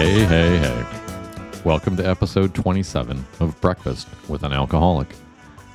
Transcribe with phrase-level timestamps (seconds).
[0.00, 0.86] Hey, hey, hey.
[1.62, 5.08] Welcome to episode 27 of Breakfast with an Alcoholic.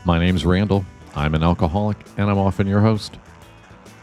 [0.04, 0.83] My name's Randall.
[1.15, 3.19] I'm an alcoholic, and I'm often your host.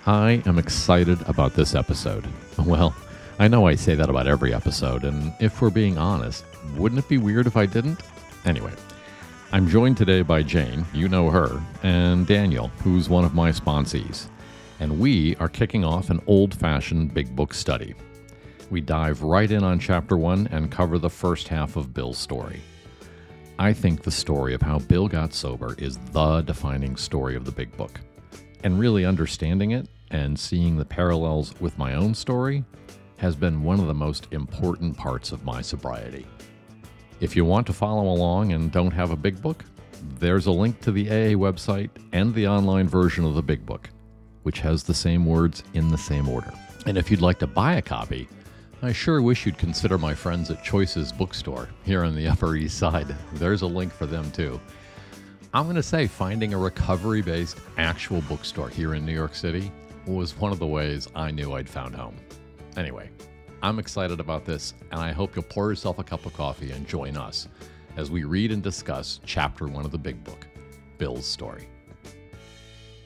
[0.07, 2.25] I am excited about this episode.
[2.65, 2.95] Well,
[3.41, 6.45] I know I say that about every episode, and if we're being honest,
[6.77, 8.01] wouldn't it be weird if I didn't?
[8.45, 8.73] Anyway,
[9.51, 14.27] I'm joined today by Jane, you know her, and Daniel, who's one of my sponsees.
[14.79, 17.97] And we are kicking off an old fashioned big book study.
[18.73, 22.63] We dive right in on chapter one and cover the first half of Bill's story.
[23.59, 27.53] I think the story of how Bill got sober is the defining story of the
[27.53, 28.01] big book.
[28.65, 32.65] And really understanding it and seeing the parallels with my own story
[33.19, 36.27] has been one of the most important parts of my sobriety.
[37.21, 39.67] If you want to follow along and don't have a big book,
[40.19, 43.91] there's a link to the AA website and the online version of the big book,
[44.45, 46.55] which has the same words in the same order.
[46.87, 48.27] And if you'd like to buy a copy,
[48.85, 52.79] I sure wish you'd consider my friends at Choices Bookstore here on the Upper East
[52.79, 53.15] Side.
[53.35, 54.61] There's a link for them too.
[55.55, 59.71] I'm going to say finding a recovery based actual bookstore here in New York City
[60.05, 62.17] was one of the ways I knew I'd found home.
[62.77, 63.09] Anyway,
[63.63, 66.85] I'm excited about this, and I hope you'll pour yourself a cup of coffee and
[66.85, 67.47] join us
[67.97, 70.49] as we read and discuss chapter one of the big book,
[70.99, 71.69] Bill's story.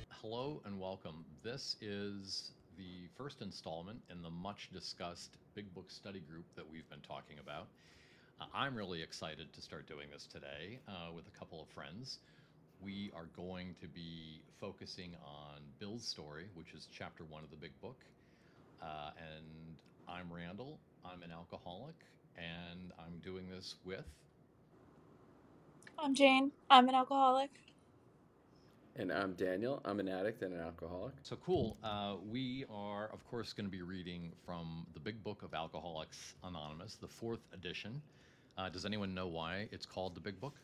[0.09, 1.27] Hello and welcome.
[1.43, 6.89] This is the first installment in the much discussed big book study group that we've
[6.91, 7.67] been talking about.
[8.41, 12.19] Uh, I'm really excited to start doing this today uh, with a couple of friends.
[12.83, 17.57] We are going to be focusing on Bill's story, which is chapter one of the
[17.57, 18.05] big book.
[18.83, 20.79] Uh, and I'm Randall.
[21.05, 21.95] I'm an alcoholic,
[22.37, 24.05] and I'm doing this with.
[25.99, 26.53] I'm Jane.
[26.69, 27.51] I'm an alcoholic.
[28.99, 29.83] And I'm Daniel.
[29.85, 31.13] I'm an addict and an alcoholic.
[31.23, 31.77] So cool.
[31.85, 36.35] Uh, we are, of course, going to be reading from the Big Book of Alcoholics
[36.43, 38.01] Anonymous, the fourth edition.
[38.57, 40.55] Uh, does anyone know why it's called the Big Book?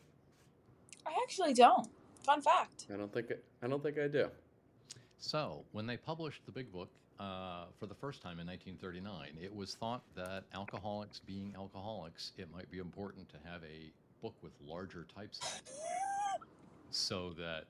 [1.05, 1.87] I actually don't.
[2.23, 2.87] Fun fact.
[2.91, 4.29] I don't think I don't think I do.
[5.19, 6.89] So, when they published the Big Book
[7.19, 12.51] uh, for the first time in 1939, it was thought that alcoholics, being alcoholics, it
[12.51, 13.91] might be important to have a
[14.23, 15.39] book with larger types
[16.89, 17.65] so that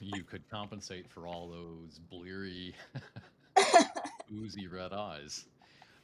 [0.00, 2.74] you could compensate for all those bleary,
[4.34, 5.46] oozy red eyes.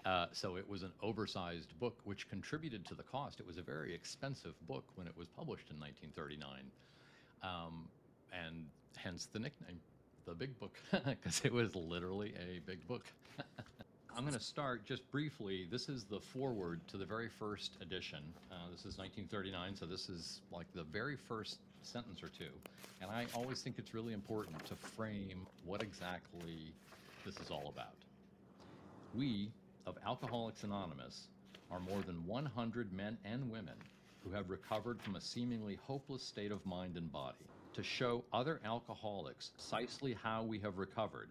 [0.04, 3.38] Uh, so it was an oversized book, which contributed to the cost.
[3.38, 6.71] It was a very expensive book when it was published in 1939,
[7.42, 7.88] um,
[8.32, 8.66] and
[8.97, 9.78] hence the nickname,
[10.26, 13.04] the Big Book, because it was literally a big book.
[14.15, 15.66] I'm going to start just briefly.
[15.71, 18.22] This is the foreword to the very first edition.
[18.50, 22.50] Uh, this is 1939, so this is like the very first sentence or two.
[23.00, 26.72] And I always think it's really important to frame what exactly
[27.25, 27.94] this is all about.
[29.15, 29.50] We
[29.87, 31.26] of Alcoholics Anonymous
[31.71, 33.75] are more than 100 men and women
[34.25, 37.44] who have recovered from a seemingly hopeless state of mind and body.
[37.75, 41.31] To show other alcoholics precisely how we have recovered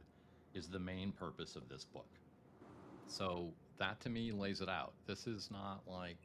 [0.54, 2.10] is the main purpose of this book.
[3.08, 4.94] So that to me lays it out.
[5.08, 6.18] This is not like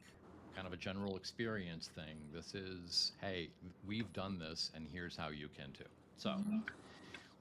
[0.57, 2.17] kind of a general experience thing.
[2.33, 3.49] This is, hey,
[3.85, 5.83] we've done this and here's how you can too.
[6.17, 6.57] So, mm-hmm.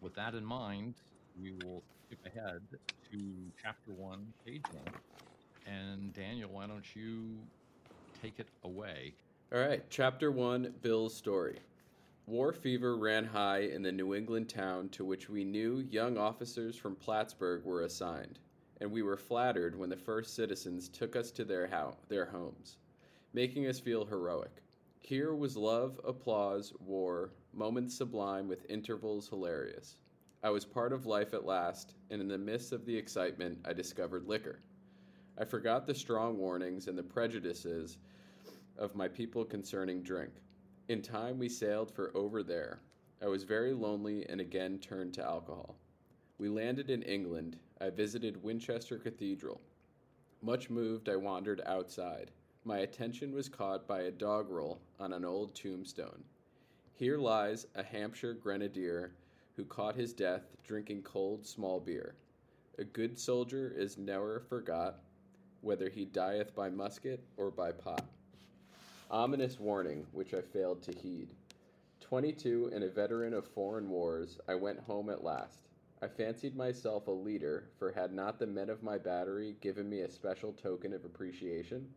[0.03, 0.97] with that in mind,
[1.41, 2.60] we will skip ahead
[3.10, 3.19] to
[3.62, 4.94] chapter one, page one.
[5.66, 7.38] And Daniel, why don't you
[8.21, 9.15] take it away?
[9.50, 11.60] All right, chapter one Bill's story.
[12.26, 16.76] War fever ran high in the New England town to which we new young officers
[16.76, 18.41] from Plattsburgh were assigned,
[18.82, 22.76] and we were flattered when the first citizens took us to their, ho- their homes,
[23.36, 24.62] making us feel heroic.
[24.98, 29.98] Here was love, applause, war, moments sublime with intervals hilarious.
[30.42, 33.75] I was part of life at last, and in the midst of the excitement, I
[33.75, 34.60] discovered liquor.
[35.36, 37.98] I forgot the strong warnings and the prejudices
[38.78, 40.32] of my people concerning drink.
[40.88, 42.80] In time, we sailed for over there.
[43.22, 45.76] I was very lonely and again turned to alcohol.
[46.38, 47.58] We landed in England.
[47.82, 49.61] I visited Winchester Cathedral.
[50.40, 52.31] Much moved, I wandered outside.
[52.66, 56.24] My attention was caught by a doggerel on an old tombstone.
[56.96, 59.12] Here lies a Hampshire grenadier
[59.54, 62.16] who caught his death drinking cold small beer.
[62.76, 64.98] A good soldier is never forgot,
[65.60, 68.04] whether he dieth by musket or by pot.
[69.12, 71.28] Ominous warning, which I failed to heed.
[72.00, 75.68] Twenty two and a veteran of foreign wars, I went home at last.
[76.02, 80.00] I fancied myself a leader, for had not the men of my battery given me
[80.00, 81.94] a special token of appreciation?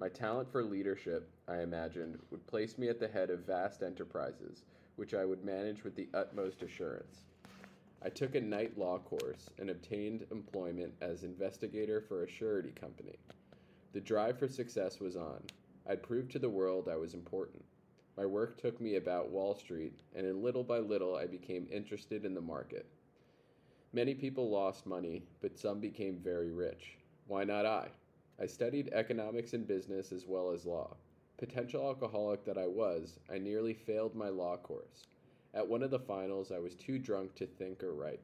[0.00, 4.64] My talent for leadership, I imagined, would place me at the head of vast enterprises,
[4.96, 7.26] which I would manage with the utmost assurance.
[8.00, 13.18] I took a night law course and obtained employment as investigator for a surety company.
[13.92, 15.42] The drive for success was on.
[15.86, 17.62] I'd proved to the world I was important.
[18.16, 22.24] My work took me about Wall Street, and in little by little I became interested
[22.24, 22.86] in the market.
[23.92, 26.96] Many people lost money, but some became very rich.
[27.26, 27.88] Why not I?
[28.40, 30.96] I studied economics and business as well as law.
[31.36, 35.08] Potential alcoholic that I was, I nearly failed my law course.
[35.52, 38.20] At one of the finals, I was too drunk to think or write.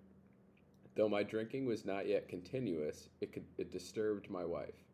[0.94, 4.84] Though my drinking was not yet continuous, it, could, it disturbed my wife.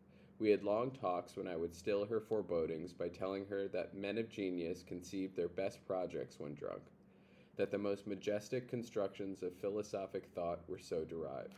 [0.40, 4.18] We had long talks when I would still her forebodings by telling her that men
[4.18, 6.82] of genius conceived their best projects when drunk,
[7.56, 11.54] that the most majestic constructions of philosophic thought were so derived.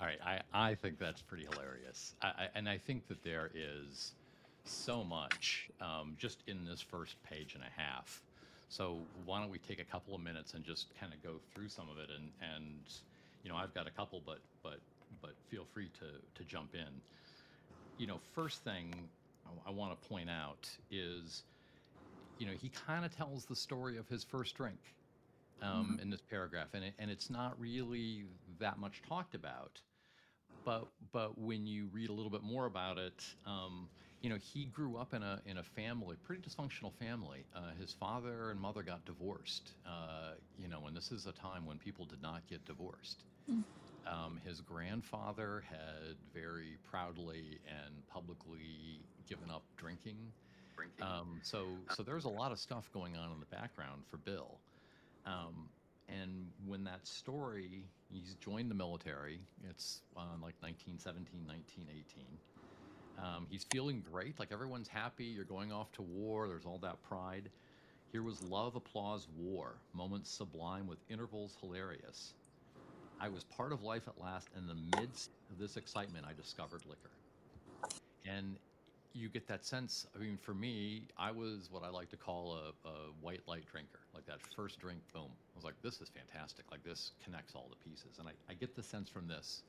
[0.00, 2.14] All right, I, I think that's pretty hilarious.
[2.22, 4.14] I, I, and I think that there is
[4.62, 8.22] so much um, just in this first page and a half.
[8.68, 11.68] So why don't we take a couple of minutes and just kind of go through
[11.68, 12.10] some of it?
[12.10, 12.88] And, and
[13.42, 14.80] you know, I've got a couple, but but
[15.20, 17.02] but feel free to to jump in.
[17.96, 19.10] You know, first thing
[19.46, 21.44] I, I want to point out is,
[22.38, 24.96] you know, he kind of tells the story of his first drink
[25.62, 26.02] um, Mhm.
[26.02, 28.26] in this paragraph, and it, and it's not really
[28.58, 29.82] that much talked about.
[30.64, 33.88] But but when you read a little bit more about it, um,
[34.20, 37.44] you know, he grew up in a in a family, pretty dysfunctional family.
[37.54, 39.72] Uh, his father and mother got divorced.
[39.86, 43.24] Uh, you know, and this is a time when people did not get divorced.
[43.50, 43.64] Mm.
[44.06, 50.16] Um, his grandfather had very proudly and publicly given up drinking.
[51.02, 54.60] Um, so so there's a lot of stuff going on in the background for Bill.
[55.26, 55.68] Um,
[56.08, 59.40] and when that story, he's joined the military.
[59.68, 62.24] It's uh, like 1917, 1918.
[63.18, 65.24] Um, he's feeling great, like everyone's happy.
[65.24, 66.48] You're going off to war.
[66.48, 67.50] There's all that pride.
[68.12, 72.32] Here was love, applause, war, moments sublime with intervals hilarious.
[73.20, 74.48] I was part of life at last.
[74.54, 77.10] and In the midst of this excitement, I discovered liquor.
[78.24, 78.56] And
[79.18, 80.06] you get that sense.
[80.14, 83.64] I mean, for me, I was what I like to call a, a white light
[83.70, 83.98] drinker.
[84.14, 85.28] Like that first drink, boom.
[85.28, 86.64] I was like, this is fantastic.
[86.70, 88.18] Like this connects all the pieces.
[88.18, 89.62] And I, I get the sense from this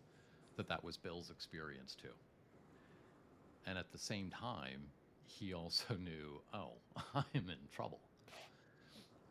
[0.57, 2.13] that that was Bill's experience too.
[3.65, 4.81] And at the same time,
[5.25, 6.73] he also knew, oh,
[7.15, 7.99] I'm in trouble.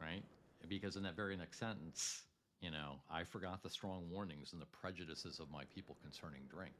[0.00, 0.23] Right?
[0.69, 2.23] Because in that very next sentence,
[2.61, 6.73] you know, I forgot the strong warnings and the prejudices of my people concerning drink.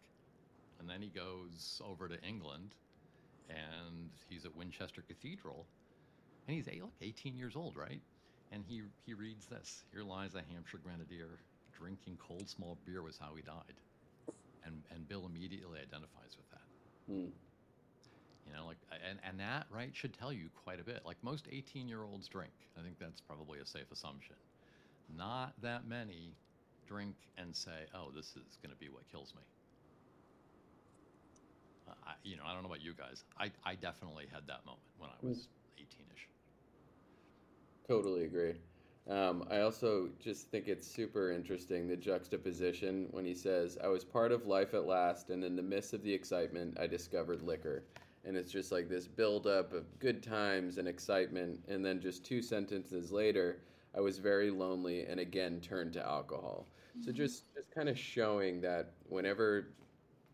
[0.81, 2.75] And then he goes over to England
[3.49, 5.67] and he's at Winchester Cathedral
[6.49, 8.01] and he's eh, look 18 years old, right?
[8.51, 9.85] And he he reads this.
[9.93, 11.39] Here lies a Hampshire grenadier
[11.79, 13.79] drinking cold small beer was how he died.
[14.65, 17.13] And and Bill immediately identifies with that.
[17.13, 17.29] Hmm.
[18.47, 18.79] You know, like
[19.09, 21.03] and and that right should tell you quite a bit.
[21.05, 22.53] Like most 18-year-olds drink.
[22.79, 24.37] I think that's probably a safe assumption.
[25.15, 26.33] Not that many
[26.87, 29.43] drink and say, "Oh, this is going to be what kills me."
[32.07, 33.25] I, you know, I don't know about you guys.
[33.39, 35.49] I, I definitely had that moment when I was
[35.79, 36.29] 18ish.
[37.87, 38.55] Totally agree.
[39.09, 44.05] Um, I also just think it's super interesting the juxtaposition when he says, I was
[44.05, 47.85] part of life at last, and in the midst of the excitement, I discovered liquor.
[48.27, 51.61] And it's just like this buildup of good times and excitement.
[51.69, 53.61] And then just two sentences later,
[53.97, 56.67] I was very lonely and again turned to alcohol.
[57.01, 59.69] So just, just kind of showing that whenever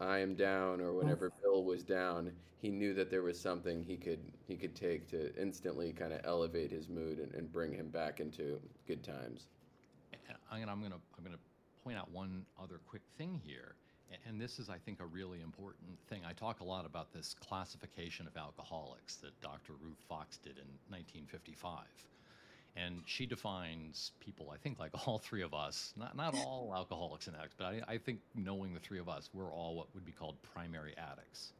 [0.01, 0.99] I am down or oh.
[0.99, 5.09] whenever Bill was down, he knew that there was something he could he could take
[5.11, 9.49] to instantly kind of elevate his mood and, and bring him back into good times.
[10.13, 11.39] And I'm gonna, I'm gonna, I'm gonna
[11.83, 13.75] point out one other quick thing here,
[14.27, 16.23] and this is, I think, a really important thing.
[16.27, 19.75] I talk a lot about this classification of alcoholics that Dr.
[19.81, 21.85] Ruth Fox did in 1955,
[22.77, 27.27] and she defines people, I think, like all three of us, not not all alcoholics
[27.27, 30.05] and addicts, but I, I think knowing the three of us, we're all what would
[30.05, 31.53] be called primary addicts.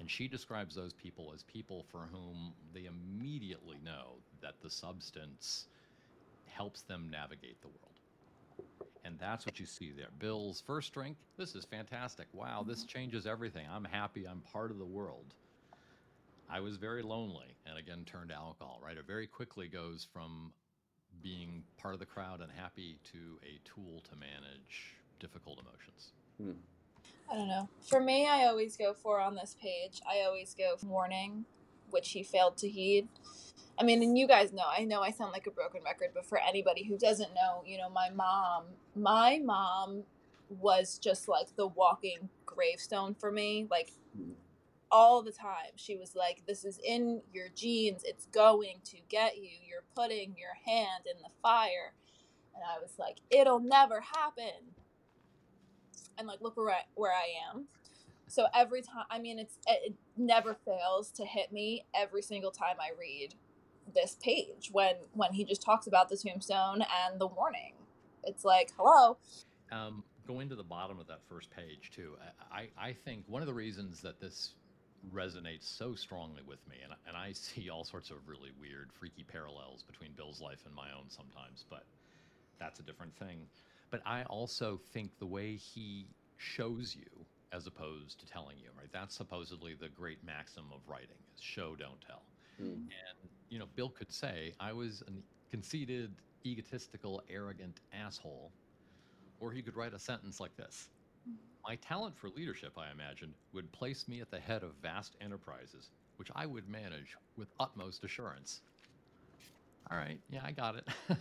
[0.00, 5.66] And she describes those people as people for whom they immediately know that the substance
[6.46, 7.90] helps them navigate the world.
[9.04, 10.08] And that's what you see there.
[10.18, 12.26] Bill's first drink, this is fantastic.
[12.32, 12.88] Wow, this mm-hmm.
[12.88, 13.66] changes everything.
[13.70, 14.26] I'm happy.
[14.26, 15.34] I'm part of the world.
[16.50, 18.96] I was very lonely and again turned to alcohol, right?
[18.96, 20.52] It very quickly goes from
[21.22, 26.12] being part of the crowd and happy to a tool to manage difficult emotions.
[27.30, 27.68] I don't know.
[27.88, 30.00] For me, I always go for on this page.
[30.08, 31.44] I always go warning,
[31.90, 33.08] which he failed to heed.
[33.78, 34.64] I mean, and you guys know.
[34.66, 37.78] I know I sound like a broken record, but for anybody who doesn't know, you
[37.78, 38.64] know, my mom,
[38.96, 40.02] my mom
[40.48, 43.66] was just like the walking gravestone for me.
[43.70, 44.34] Like Mhm.
[44.92, 48.02] All the time, she was like, "This is in your genes.
[48.04, 49.50] It's going to get you.
[49.66, 51.94] You're putting your hand in the fire."
[52.54, 54.74] And I was like, "It'll never happen."
[56.18, 57.66] and like look where I, where I am
[58.28, 62.76] So every time, I mean, it's it never fails to hit me every single time
[62.80, 63.34] I read
[63.94, 67.74] this page when when he just talks about the tombstone and the warning.
[68.24, 69.18] It's like, hello.
[69.72, 72.16] Um, going to the bottom of that first page too.
[72.52, 74.54] I, I think one of the reasons that this
[75.12, 79.24] resonates so strongly with me, and, and I see all sorts of really weird, freaky
[79.24, 81.84] parallels between Bill's life and my own sometimes, but
[82.58, 83.46] that's a different thing.
[83.90, 88.88] But I also think the way he shows you as opposed to telling you, right?
[88.92, 92.22] That's supposedly the great maxim of writing is show, don't tell.
[92.62, 92.74] Mm.
[92.74, 95.10] And, you know, Bill could say, I was a
[95.50, 96.14] conceited,
[96.46, 98.52] egotistical, arrogant asshole.
[99.40, 100.88] Or he could write a sentence like this
[101.70, 105.90] My talent for leadership, I imagined, would place me at the head of vast enterprises,
[106.16, 108.62] which I would manage with utmost assurance.
[109.88, 110.88] All right, yeah, I got it.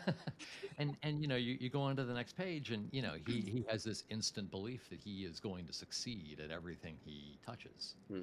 [0.80, 3.14] and and you know, you, you go on to the next page, and you know,
[3.28, 7.38] he he has this instant belief that he is going to succeed at everything he
[7.46, 7.94] touches.
[8.12, 8.22] Hmm.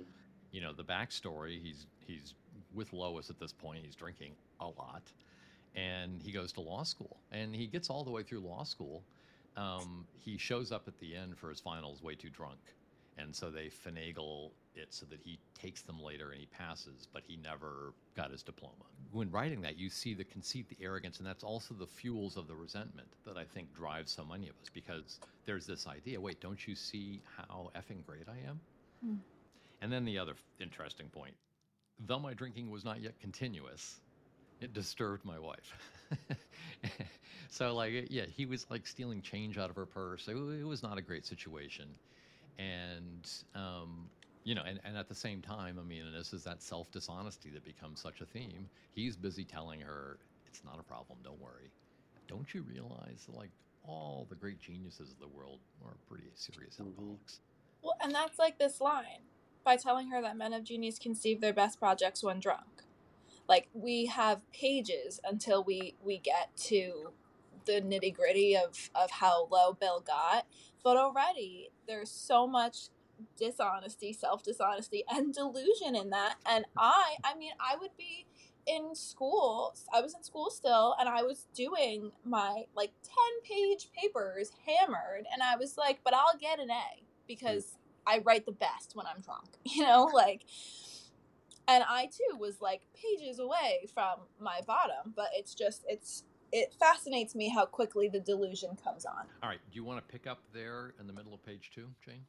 [0.50, 2.35] You know, the backstory, he's he's
[2.75, 3.85] with Lois at this point.
[3.85, 5.12] He's drinking a lot,
[5.76, 9.04] and he goes to law school, and he gets all the way through law school.
[9.57, 12.59] Um, he shows up at the end for his finals way too drunk,
[13.17, 17.23] and so they finagle it so that he takes them later and he passes, but
[17.27, 18.85] he never got his diploma.
[19.13, 22.47] When writing that, you see the conceit, the arrogance, and that's also the fuels of
[22.47, 26.41] the resentment that I think drives so many of us because there's this idea wait,
[26.41, 28.61] don't you see how effing great I am?
[29.03, 29.15] Hmm.
[29.81, 31.35] And then the other interesting point
[32.05, 34.01] though my drinking was not yet continuous,
[34.61, 35.73] it disturbed my wife.
[37.51, 40.29] so, like, yeah, he was like stealing change out of her purse.
[40.29, 41.89] It, it was not a great situation.
[42.59, 44.09] And, um,
[44.45, 46.91] you know, and, and at the same time, I mean, and this is that self
[46.91, 48.69] dishonesty that becomes such a theme.
[48.95, 51.71] He's busy telling her, it's not a problem, don't worry.
[52.29, 53.51] Don't you realize, like,
[53.83, 56.87] all the great geniuses of the world are pretty serious Mhm.
[56.87, 57.41] alcoholics?
[57.83, 59.23] Well, and that's like this line
[59.65, 62.86] by telling her that men of genius conceive their best projects when drunk.
[63.49, 67.12] Like we have pages until we we get to
[67.67, 70.47] the nitty gritty of of how low Bill got,
[70.83, 72.88] but already there's so much
[73.37, 76.37] dishonesty, self dishonesty, and delusion in that.
[76.49, 78.26] And I, I mean, I would be
[78.67, 79.75] in school.
[79.93, 85.26] I was in school still, and I was doing my like ten page papers hammered,
[85.33, 87.76] and I was like, but I'll get an A because mm.
[88.07, 90.43] I write the best when I'm drunk, you know, like.
[91.68, 96.73] And I too was like pages away from my bottom, but it's just it's it
[96.78, 99.26] fascinates me how quickly the delusion comes on.
[99.42, 101.88] All right, do you want to pick up there in the middle of page two,
[102.04, 102.25] Jane?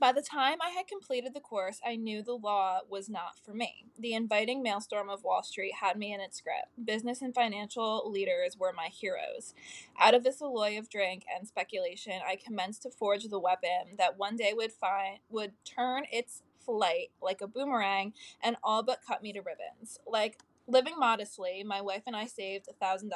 [0.00, 3.52] By the time I had completed the course, I knew the law was not for
[3.52, 3.84] me.
[3.98, 6.64] The inviting maelstrom of Wall Street had me in its grip.
[6.82, 9.52] Business and financial leaders were my heroes.
[10.00, 14.18] Out of this alloy of drink and speculation, I commenced to forge the weapon that
[14.18, 19.22] one day would find would turn its flight like a boomerang and all but cut
[19.22, 19.98] me to ribbons.
[20.06, 20.38] Like
[20.68, 23.10] Living modestly, my wife and I saved $1,000.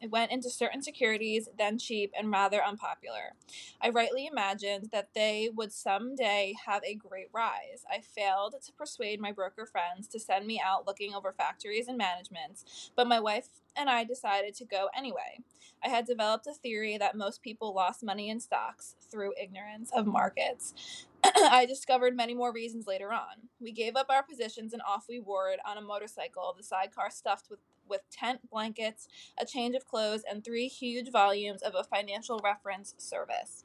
[0.00, 3.34] It went into certain securities, then cheap and rather unpopular.
[3.82, 7.84] I rightly imagined that they would someday have a great rise.
[7.90, 11.98] I failed to persuade my broker friends to send me out looking over factories and
[11.98, 15.40] managements, but my wife and I decided to go anyway.
[15.84, 20.06] I had developed a theory that most people lost money in stocks through ignorance of
[20.06, 21.06] markets.
[21.36, 23.48] I discovered many more reasons later on.
[23.60, 27.50] We gave up our positions and off we whirred on a motorcycle, the sidecar stuffed
[27.50, 29.08] with, with tent, blankets,
[29.38, 33.64] a change of clothes, and three huge volumes of a financial reference service.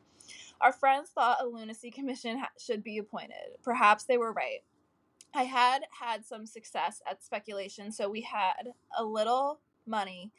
[0.62, 3.57] Our friends thought a lunacy commission ha- should be appointed.
[3.63, 4.63] Perhaps they were right.
[5.34, 10.31] I had had some success at speculation, so we had a little money,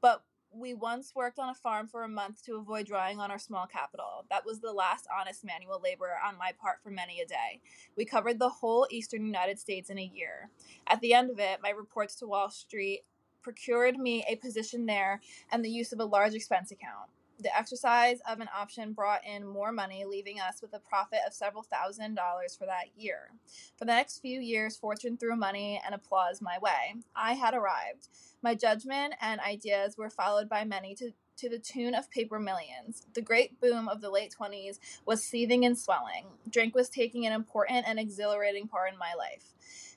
[0.00, 0.22] but
[0.56, 3.66] we once worked on a farm for a month to avoid drawing on our small
[3.66, 4.24] capital.
[4.30, 7.60] That was the last honest manual labor on my part for many a day.
[7.96, 10.50] We covered the whole eastern United States in a year.
[10.86, 13.04] At the end of it, my reports to Wall Street
[13.42, 15.20] procured me a position there
[15.50, 17.10] and the use of a large expense account.
[17.44, 21.34] The exercise of an option brought in more money, leaving us with a profit of
[21.34, 23.32] several thousand dollars for that year.
[23.76, 26.94] For the next few years, fortune threw money and applause my way.
[27.14, 28.08] I had arrived.
[28.42, 33.06] My judgment and ideas were followed by many to, to the tune of paper millions.
[33.12, 36.24] The great boom of the late 20s was seething and swelling.
[36.48, 39.52] Drink was taking an important and exhilarating part in my life.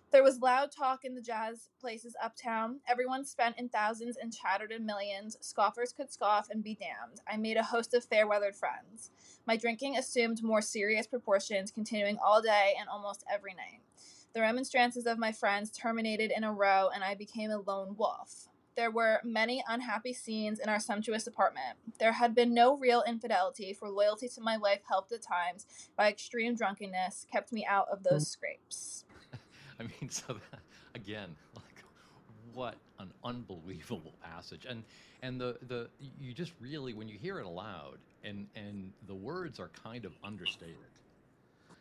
[0.10, 2.80] There was loud talk in the jazz places uptown.
[2.88, 5.38] Everyone spent in thousands and chattered in millions.
[5.42, 7.20] Scoffers could scoff and be damned.
[7.28, 9.12] I made a host of fair weathered friends.
[9.46, 13.82] My drinking assumed more serious proportions, continuing all day and almost every night.
[14.34, 18.48] The remonstrances of my friends terminated in a row, and I became a lone wolf.
[18.78, 21.78] There were many unhappy scenes in our sumptuous apartment.
[22.00, 25.66] There had been no real infidelity, for loyalty to my wife helped at times,
[25.98, 28.32] by extreme drunkenness, kept me out of those mm.
[28.32, 29.06] scrapes.
[29.80, 30.62] I mean, so that,
[30.96, 31.84] again, like
[32.54, 34.84] what an unbelievable passage, and
[35.22, 39.60] and the the you just really when you hear it aloud, and and the words
[39.60, 41.00] are kind of understated.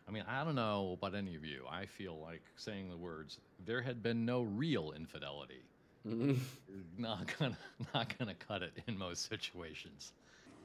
[0.09, 1.67] I mean, I don't know about any of you.
[1.71, 5.71] I feel like saying the words, "There had been no real infidelity."
[6.05, 6.41] Mhm.
[6.97, 7.59] Not gonna
[7.95, 10.13] not gonna cut it in most situations.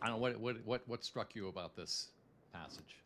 [0.01, 2.11] I don't know what what what what struck you about this
[2.53, 3.03] passage.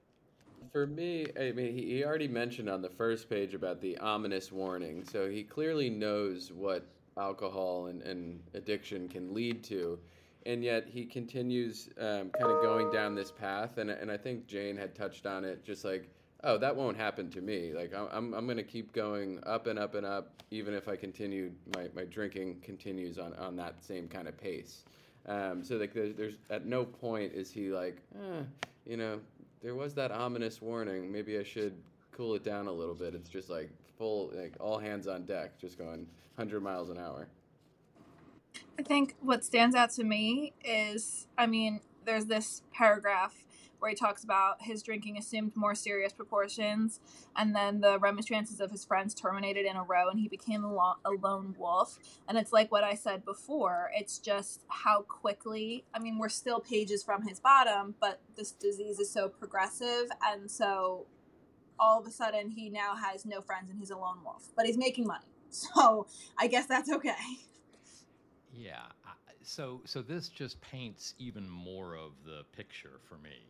[0.72, 5.03] For me, I mean, he, already mentioned on the first page about the ominous warning,
[5.03, 6.86] so he clearly knows what
[7.17, 10.00] alcohol and, and addiction can lead to,
[10.45, 13.77] and yet he continues um, kind of going down this path.
[13.77, 16.10] And, and I think Jane had touched on it, just like,
[16.43, 17.74] oh, that won't happen to me.
[17.74, 20.88] Like, I'm, I'm, I'm going to keep going up and up and up, even if
[20.88, 24.84] I continue, my, my drinking continues on, on that same kind of pace.
[25.27, 28.43] Um, so like there's, there's at no point is he like, eh,
[28.86, 29.19] you know,
[29.65, 31.12] there was that ominous warning.
[31.12, 31.74] Maybe I should
[32.12, 33.15] cool it down a little bit.
[33.15, 36.05] It's just like full, like all hands on deck, just going
[36.36, 37.27] 100 miles an hour.
[38.77, 43.34] I think what stands out to me is, I mean, there's this paragraph
[43.79, 47.00] where he talks about his drinking assumed more serious proportions,
[47.36, 50.74] and then the remonstrances of his friends terminated in a row, and he became a,
[50.74, 52.00] lo- a lone wolf.
[52.27, 53.91] And it's like what I said before.
[53.96, 55.86] It's just how quickly.
[55.94, 60.50] I mean, we're still pages from his bottom, but this disease is so progressive, and
[60.50, 61.05] so
[61.79, 64.50] all of a sudden he now has no friends and he's a lone wolf.
[64.55, 67.13] But he's making money, so I guess that's okay.
[68.53, 68.86] Yeah.
[69.44, 73.48] So so this just paints even more of the picture for me.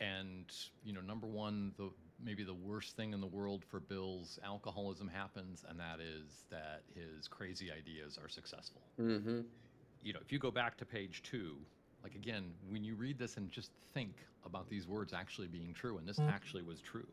[0.00, 0.50] And
[0.84, 1.90] you know, number one, the
[2.22, 6.82] maybe the worst thing in the world for Bill's alcoholism happens, and that is that
[6.94, 8.82] his crazy ideas are successful.
[9.00, 9.40] Mm-hmm.
[10.02, 11.56] You know, if you go back to page two,
[12.02, 14.14] like again, when you read this and just think
[14.44, 17.06] about these words actually being true, and this actually was true.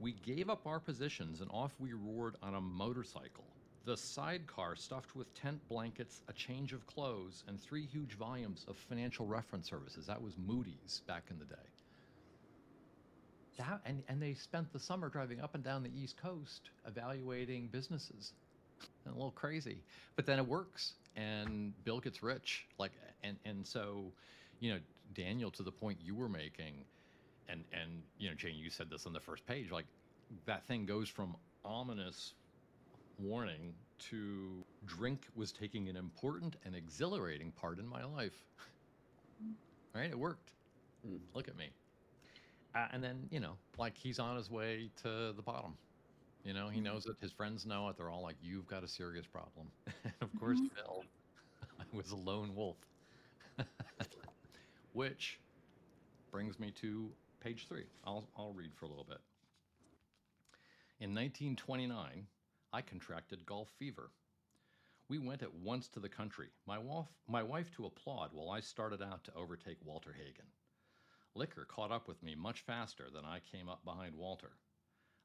[0.00, 3.44] We gave up our positions and off we roared on a motorcycle.
[3.84, 8.76] The sidecar stuffed with tent blankets, a change of clothes, and three huge volumes of
[8.76, 10.06] financial reference services.
[10.06, 11.56] That was Moody's back in the day.
[13.58, 17.68] That, and, and they spent the summer driving up and down the East Coast evaluating
[17.68, 18.32] businesses.
[19.06, 19.82] a little crazy,
[20.16, 22.66] but then it works, and Bill gets rich.
[22.78, 22.92] Like,
[23.24, 24.12] and and so,
[24.60, 24.80] you know,
[25.14, 26.84] Daniel, to the point you were making,
[27.48, 29.70] and and you know, Jane, you said this on the first page.
[29.72, 29.86] Like,
[30.46, 32.34] that thing goes from ominous
[33.18, 38.44] warning to drink was taking an important and exhilarating part in my life.
[39.94, 40.10] right?
[40.10, 40.52] It worked.
[41.06, 41.18] Mm.
[41.34, 41.70] Look at me.
[42.78, 45.78] Uh, and then, you know, like he's on his way to the bottom.
[46.44, 47.16] You know, he knows it.
[47.20, 47.96] His friends know it.
[47.98, 49.72] They're all like, "You've got a serious problem."
[50.04, 50.74] and of course, Mhm.
[50.74, 51.04] Bill
[51.92, 52.78] was a lone wolf.
[54.92, 55.40] Which
[56.30, 57.86] brings me to page three.
[58.04, 59.20] I'll I'll read for a little bit.
[61.00, 62.28] In 1929,
[62.72, 64.12] I contracted Gulf fever.
[65.08, 68.60] We went at once to the country, my wife, my wife to applaud while I
[68.60, 70.52] started out to overtake Walter Hagen.
[71.34, 74.52] Liquor caught up with me much faster than I came up behind Walter.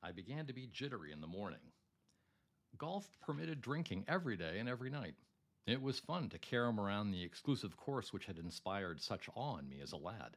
[0.02, 1.72] I began to be jittery in the morning.
[2.78, 5.16] Golf permitted drinking every day and every night.
[5.66, 9.58] It was fun to carry him around the exclusive course which had inspired such awe
[9.58, 10.36] in me as a lad.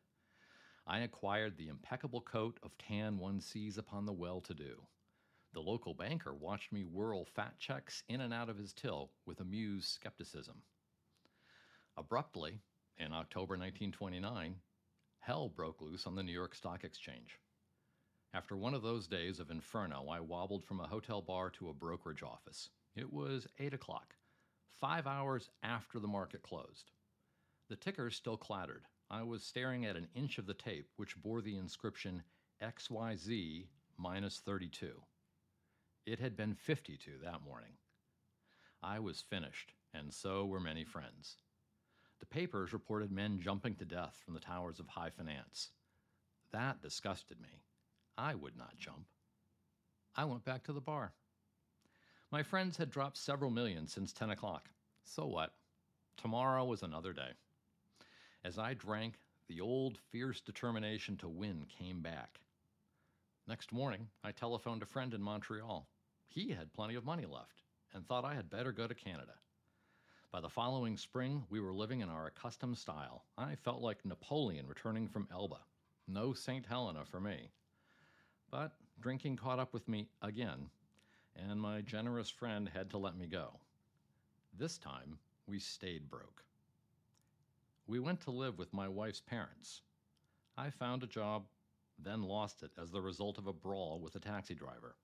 [0.87, 4.83] I acquired the impeccable coat of tan one sees upon the well to do.
[5.53, 9.41] The local banker watched me whirl fat checks in and out of his till with
[9.41, 10.63] amused skepticism.
[11.97, 12.61] Abruptly,
[12.99, 14.57] in October 1929,
[15.27, 17.41] hell broke loose on the New York Stock Exchange.
[18.33, 21.75] After one of those days of inferno, I wobbled from a hotel bar to a
[21.75, 22.71] brokerage office.
[22.95, 24.15] It was 8 o'clock,
[24.81, 26.93] five hours after the market closed.
[27.69, 28.85] The tickers still clattered.
[29.11, 32.23] I was staring at an inch of the tape, which bore the inscription
[32.63, 33.67] XYZ
[33.99, 34.93] minus 32.
[36.07, 37.73] It had been 52 that morning.
[38.81, 41.39] I was finished, and so were many friends.
[42.21, 45.71] The papers reported men jumping to death from the towers of high finance.
[46.53, 47.61] That disgusted me.
[48.17, 49.07] I would not jump.
[50.15, 51.13] I went back to the bar.
[52.31, 54.71] My friends had dropped several million since 10 o'clock.
[55.05, 55.53] So what?
[56.17, 57.33] Tomorrow was another day.
[58.45, 62.41] As I drank, the old fierce determination to win came back.
[63.47, 65.87] Next morning, I telephoned a friend in Montreal.
[66.29, 69.35] He had plenty of money left and thought I had better go to Canada.
[70.33, 73.25] By the following spring, we were living in our accustomed style.
[73.39, 75.61] I felt like Napoleon returning from Elba.
[76.09, 76.67] No St.
[76.67, 77.51] Helena for me.
[78.51, 80.69] But drinking caught up with me again,
[81.37, 83.61] and my generous friend had to let me go.
[84.53, 86.43] This time, we stayed broke.
[87.87, 89.83] We went to live with my wife's parents.
[90.59, 91.47] I found a job,
[91.99, 94.97] then lost it as the result of a brawl with a taxi driver.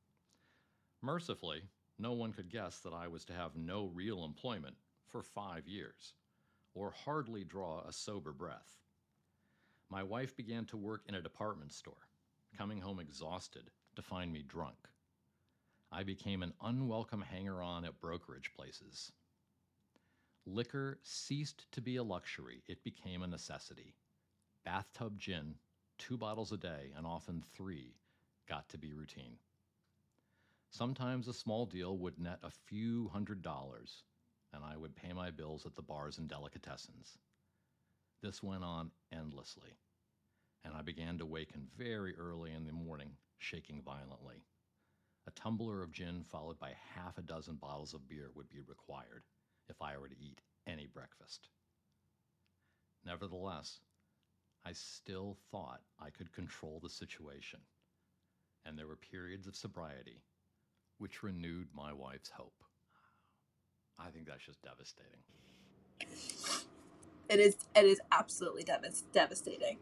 [1.00, 1.62] Mercifully,
[1.98, 4.76] no one could guess that I was to have no real employment
[5.12, 6.14] for five years,
[6.74, 8.80] or hardly draw a sober breath.
[9.90, 12.08] My wife began to work in a department store,
[12.56, 14.78] coming home exhausted to find me drunk.
[15.92, 19.12] I became an unwelcome hanger on at brokerage places.
[20.46, 23.94] Liquor ceased to be a luxury, it became a necessity.
[24.64, 25.56] Bathtub gin,
[25.98, 27.96] two bottles a day, and often three,
[28.48, 29.36] got to be routine.
[30.70, 34.04] Sometimes a small deal would net a few hundred dollars,
[34.52, 37.16] and I would pay my bills at the bars and delicatessens.
[38.22, 39.76] This went on endlessly,
[40.64, 44.44] and I began to waken very early in the morning, shaking violently.
[45.26, 49.24] A tumbler of gin followed by half a dozen bottles of beer would be required
[49.68, 51.48] if I were to eat any breakfast.
[53.04, 53.80] Nevertheless,
[54.64, 57.60] I still thought I could control the situation,
[58.64, 60.22] and there were periods of sobriety
[60.98, 62.62] which renewed my wife's hope.
[63.98, 65.20] I think that's just devastating.
[67.28, 67.56] It is.
[67.74, 69.78] It is absolutely devas- devastating.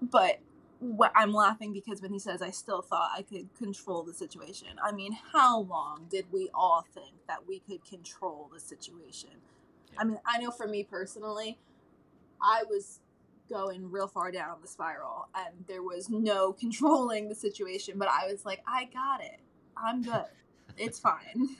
[0.00, 0.40] But
[0.82, 4.70] what I'm laughing because when he says I still thought I could control the situation.
[4.82, 9.30] I mean, how long did we all think that we could control the situation?
[9.96, 11.58] I mean, I know for me personally,
[12.42, 13.00] I was
[13.48, 18.26] going real far down the spiral and there was no controlling the situation, but I
[18.26, 19.40] was like, I got it.
[19.76, 20.24] I'm good.
[20.76, 21.50] It's fine.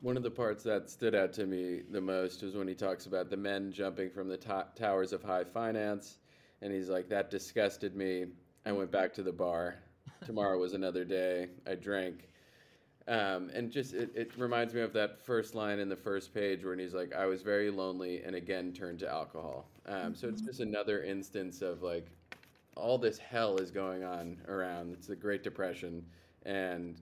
[0.00, 3.06] One of the parts that stood out to me the most was when he talks
[3.06, 6.18] about the men jumping from the to- towers of high finance.
[6.62, 8.26] And he's like, that disgusted me.
[8.64, 9.76] I went back to the bar.
[10.24, 11.48] Tomorrow was another day.
[11.66, 12.28] I drank.
[13.08, 16.64] Um, and just, it, it reminds me of that first line in the first page
[16.64, 19.66] where he's like, I was very lonely and again turned to alcohol.
[19.86, 22.06] Um, so it's just another instance of like,
[22.76, 24.92] all this hell is going on around.
[24.92, 26.04] It's the Great Depression.
[26.44, 27.00] And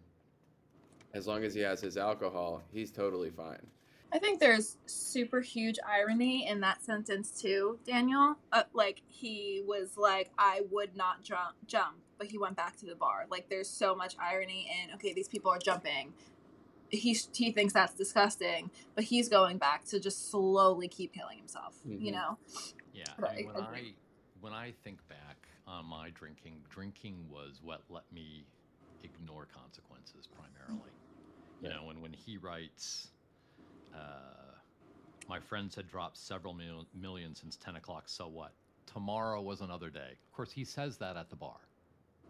[1.16, 3.66] as long as he has his alcohol, he's totally fine.
[4.12, 8.36] I think there's super huge irony in that sentence too, Daniel.
[8.52, 12.86] Uh, like he was like, I would not jump, jump, but he went back to
[12.86, 13.26] the bar.
[13.30, 16.12] Like there's so much irony in okay, these people are jumping.
[16.88, 21.76] He he thinks that's disgusting, but he's going back to just slowly keep killing himself.
[21.84, 22.14] You Mhm.
[22.14, 22.38] know,
[22.92, 23.04] Yeah.
[23.18, 23.96] But I mean, when I agree.
[24.40, 28.46] when I think back on my drinking, drinking was what let me
[29.02, 30.90] ignore consequences primarily.
[31.66, 33.08] You know, and when he writes,
[33.94, 34.54] uh,
[35.28, 38.54] my friends had dropped several mil- million since 10 o'clock, so what?
[38.86, 40.12] Tomorrow was another day.
[40.12, 41.58] Of course, he says that at the bar,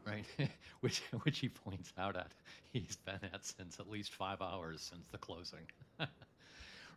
[0.06, 0.24] right?
[0.80, 2.32] which, which he points out at.
[2.72, 5.66] He's been at since at least five hours since the closing.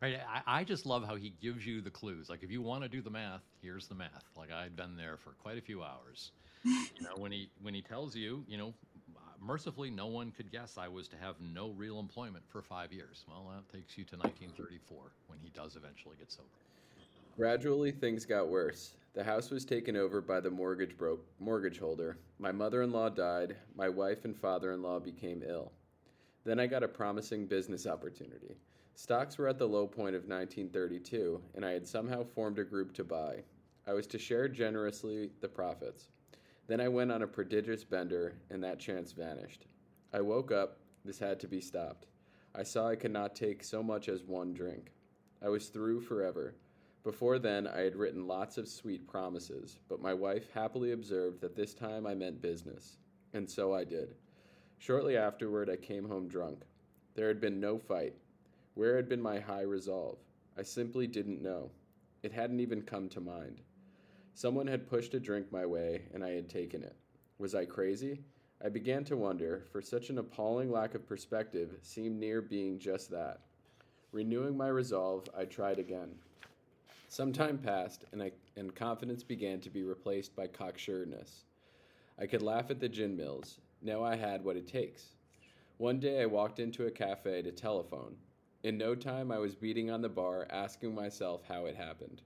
[0.01, 0.19] right?
[0.27, 2.29] I, I just love how he gives you the clues.
[2.29, 4.29] Like, if you want to do the math, here's the math.
[4.37, 6.31] Like, I'd been there for quite a few hours.
[6.63, 8.73] you know, when he when he tells you, you know,
[9.41, 13.25] mercifully, no one could guess I was to have no real employment for five years.
[13.27, 14.97] Well, that takes you to 1934
[15.27, 16.47] when he does eventually get sober.
[17.37, 18.95] Gradually, things got worse.
[19.13, 22.17] The house was taken over by the mortgage bro- mortgage holder.
[22.37, 23.55] My mother-in-law died.
[23.75, 25.71] My wife and father-in-law became ill.
[26.43, 28.57] Then I got a promising business opportunity.
[28.95, 32.93] Stocks were at the low point of 1932, and I had somehow formed a group
[32.95, 33.43] to buy.
[33.87, 36.09] I was to share generously the profits.
[36.69, 39.65] Then I went on a prodigious bender, and that chance vanished.
[40.13, 40.77] I woke up.
[41.03, 42.05] This had to be stopped.
[42.53, 44.91] I saw I could not take so much as one drink.
[45.43, 46.53] I was through forever.
[47.03, 51.55] Before then, I had written lots of sweet promises, but my wife happily observed that
[51.55, 52.97] this time I meant business,
[53.33, 54.13] and so I did.
[54.77, 56.65] Shortly afterward, I came home drunk.
[57.15, 58.13] There had been no fight.
[58.75, 60.19] Where had been my high resolve?
[60.55, 61.71] I simply didn't know.
[62.21, 63.61] It hadn't even come to mind.
[64.39, 66.95] Someone had pushed a drink my way, and I had taken it.
[67.39, 68.21] Was I crazy?
[68.63, 73.11] I began to wonder, for such an appalling lack of perspective seemed near being just
[73.11, 73.41] that.
[74.13, 76.15] Renewing my resolve, I tried again.
[77.09, 81.43] Some time passed, and, I, and confidence began to be replaced by cocksureness.
[82.17, 83.57] I could laugh at the gin mills.
[83.81, 85.17] Now I had what it takes.
[85.79, 88.15] One day I walked into a cafe to telephone.
[88.63, 92.21] In no time, I was beating on the bar, asking myself how it happened.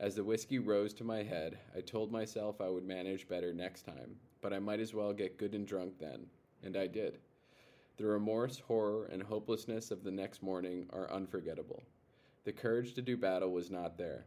[0.00, 3.82] As the whiskey rose to my head, I told myself I would manage better next
[3.82, 6.26] time, but I might as well get good and drunk then,
[6.62, 7.18] and I did.
[7.96, 11.82] The remorse, horror, and hopelessness of the next morning are unforgettable.
[12.44, 14.26] The courage to do battle was not there.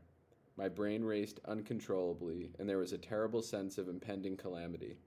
[0.57, 4.97] My brain raced uncontrollably, and there was a terrible sense of impending calamity.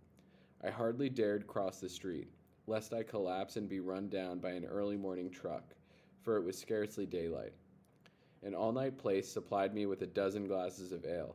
[0.62, 2.33] I hardly dared cross the street.
[2.66, 5.74] lest I collapse and be run down by an early morning truck,
[6.22, 7.53] for it was scarcely daylight.
[8.44, 11.35] An all night place supplied me with a dozen glasses of ale.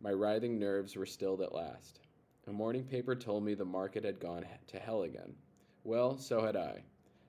[0.00, 1.98] My writhing nerves were stilled at last.
[2.46, 5.34] A morning paper told me the market had gone to hell again.
[5.82, 6.84] Well, so had I.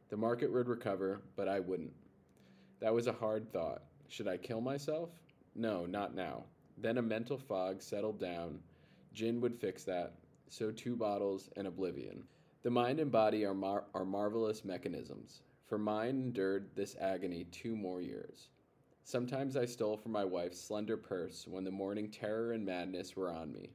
[0.09, 1.91] The market would recover, but I wouldn't.
[2.81, 3.81] That was a hard thought.
[4.09, 5.09] Should I kill myself?
[5.55, 6.43] No, not now.
[6.77, 8.59] Then a mental fog settled down.
[9.13, 10.13] Gin would fix that.
[10.49, 12.23] So two bottles and oblivion.
[12.61, 15.41] The mind and body are, mar- are marvelous mechanisms.
[15.65, 18.49] For mine endured this agony two more years.
[19.03, 23.31] Sometimes I stole from my wife's slender purse when the morning terror and madness were
[23.31, 23.71] on me.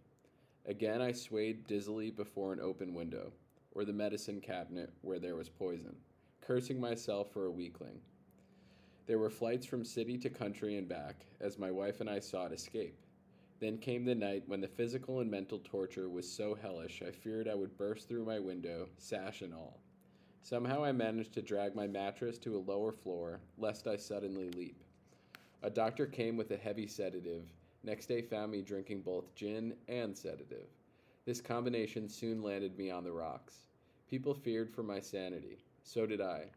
[0.67, 3.33] Again I swayed dizzily before an open window,
[3.73, 5.97] or the medicine cabinet where there was poison,
[6.41, 8.01] cursing myself for a weakling.
[9.07, 12.53] There were flights from city to country and back, as my wife and I sought
[12.53, 12.97] escape.
[13.61, 17.49] Then came the night when the physical and mental torture was so hellish I feared
[17.49, 19.81] I would burst through my window, sash and all.
[20.43, 24.84] Somehow I managed to drag my mattress to a lower floor, lest I suddenly leap.
[25.65, 27.41] A doctor came with a heavy sedative.
[27.85, 30.67] Next day found me drinking both gin and sedative.
[31.25, 33.55] This combination soon landed me on the rocks.
[34.11, 35.65] People feared for my sanity.
[35.83, 36.49] So did I.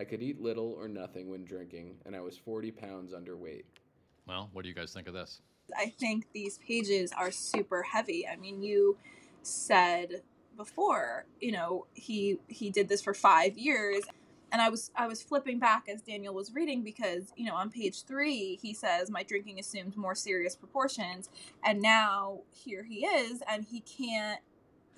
[0.00, 3.62] I could eat little or nothing when drinking, and I was 40 pounds underweight.
[4.26, 5.42] Well, what do you guys think of this?
[5.78, 8.26] I think these pages are super heavy.
[8.26, 8.96] I mean, you
[9.42, 10.22] said
[10.56, 14.02] before, you know, he he did this for 5 years
[14.52, 17.70] and I was I was flipping back as Daniel was reading because you know on
[17.70, 21.28] page three he says my drinking assumed more serious proportions,
[21.64, 24.40] and now here he is, and he can't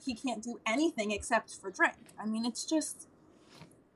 [0.04, 1.96] he can't do anything except for drink.
[2.20, 3.08] I mean, it's just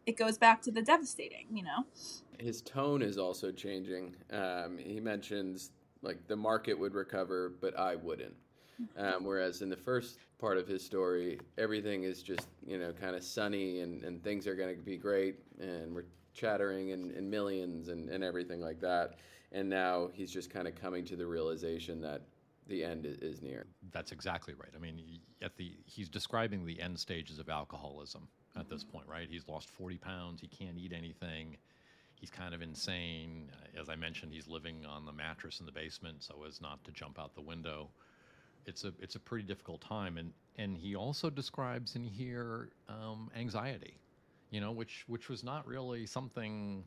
[0.07, 1.87] it goes back to the devastating, you know.
[2.39, 4.17] His tone is also changing.
[4.33, 5.71] Um, he mentions
[6.03, 8.35] like the market would recover, but I wouldn't.
[8.97, 13.15] Um, whereas in the first part of his story, everything is just, you know, kind
[13.15, 17.31] of sunny and, and things are going to be great and we're chattering and, in
[17.31, 19.15] millions and, and everything like that.
[19.53, 22.23] And now he's just kind of coming to the realization that
[22.67, 23.67] the end is near.
[23.93, 24.71] That's exactly right.
[24.75, 25.01] I mean,
[25.43, 28.27] at the he's describing the end stages of alcoholism
[28.59, 29.29] at this point, right?
[29.31, 30.41] He's lost 40 pounds.
[30.41, 31.57] He can't eat anything.
[32.15, 33.49] He's kind of insane.
[33.81, 36.91] As I mentioned, he's living on the mattress in the basement so as not to
[36.91, 37.91] jump out the window
[38.67, 43.31] it's a it's a pretty difficult time, and and he also describes in here um,
[43.37, 43.95] anxiety,
[44.51, 46.85] you know, which which was not really something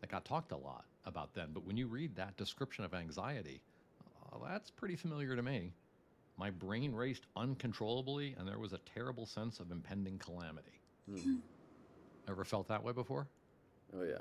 [0.00, 1.48] that got talked a lot about then.
[1.52, 3.60] But when you read that description of anxiety,
[4.32, 5.72] uh, that's pretty familiar to me.
[6.36, 10.80] My brain raced uncontrollably, and there was a terrible sense of impending calamity.
[11.10, 11.36] Hmm.
[12.28, 13.26] Ever felt that way before?
[13.94, 14.18] Oh yeah.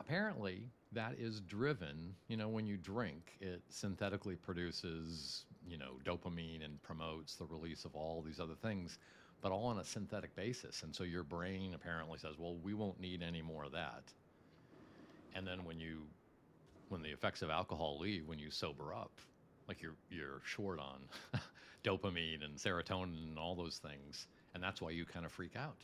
[0.00, 6.64] Apparently, that is driven, you know, when you drink, it synthetically produces, you know, dopamine
[6.64, 8.98] and promotes the release of all these other things,
[9.40, 10.82] but all on a synthetic basis.
[10.82, 14.04] And so your brain apparently says, well, we won't need any more of that.
[15.34, 16.02] And then when you,
[16.90, 19.12] when the effects of alcohol leave, when you sober up,
[19.68, 21.00] like you're, you're short on
[21.84, 24.26] dopamine and serotonin and all those things.
[24.54, 25.78] And that's why you kind of freak out.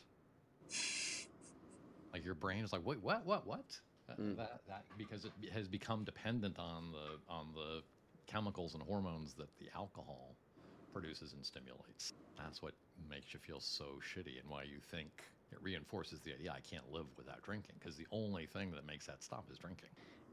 [2.13, 3.79] Like your brain is like, wait, what, what, what?
[4.17, 4.37] Mm.
[4.37, 7.81] that, that because it has become dependent on the on the
[8.27, 10.35] chemicals and hormones that the alcohol
[10.93, 12.13] produces and stimulates.
[12.37, 12.73] That's what
[13.09, 15.09] makes you feel so shitty and why you think
[15.51, 19.07] it reinforces the idea I can't live without drinking because the only thing that makes
[19.07, 19.89] that stop is drinking.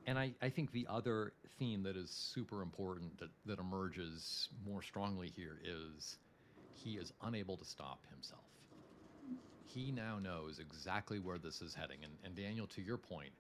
[0.07, 4.83] And I, I think the other theme that is super important that, that emerges more
[4.83, 6.17] strongly here is
[6.75, 8.45] he is unable to stop himself.
[9.65, 11.99] He now knows exactly where this is heading.
[12.05, 13.33] And, and Daniel, to your point,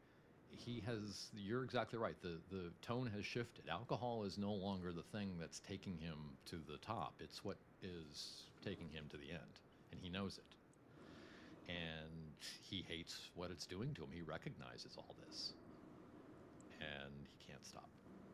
[0.50, 2.14] he has you're exactly right.
[2.22, 3.68] The the tone has shifted.
[3.68, 7.14] Alcohol is no longer the thing that's taking him to the top.
[7.20, 9.60] It's what is taking him to the end
[9.92, 10.44] and he knows it.
[11.68, 12.32] And
[12.68, 14.08] he hates what it's doing to him.
[14.12, 15.52] He recognizes all this.
[16.80, 17.88] And he can't stop.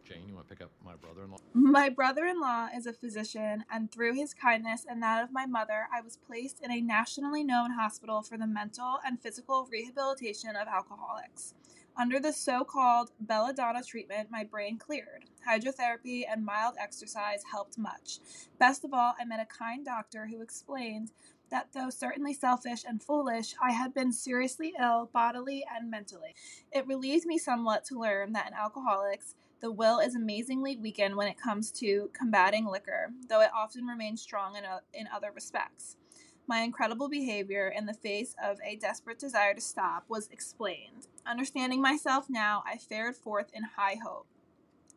[0.04, 1.38] Jane you want to pick up my brother-in-law?
[1.54, 6.00] My brother-in-law is a physician and through his kindness and that of my mother i
[6.00, 11.54] was placed in a nationally known hospital for the mental and physical rehabilitation of alcoholics
[11.96, 15.24] under the so called belladonna treatment, my brain cleared.
[15.48, 18.18] Hydrotherapy and mild exercise helped much.
[18.58, 21.10] Best of all, I met a kind doctor who explained
[21.50, 26.34] that though certainly selfish and foolish, I had been seriously ill bodily and mentally.
[26.72, 31.28] It relieved me somewhat to learn that in alcoholics, the will is amazingly weakened when
[31.28, 35.96] it comes to combating liquor, though it often remains strong in, in other respects.
[36.46, 41.06] My incredible behavior in the face of a desperate desire to stop was explained.
[41.24, 44.26] Understanding myself now, I fared forth in high hope.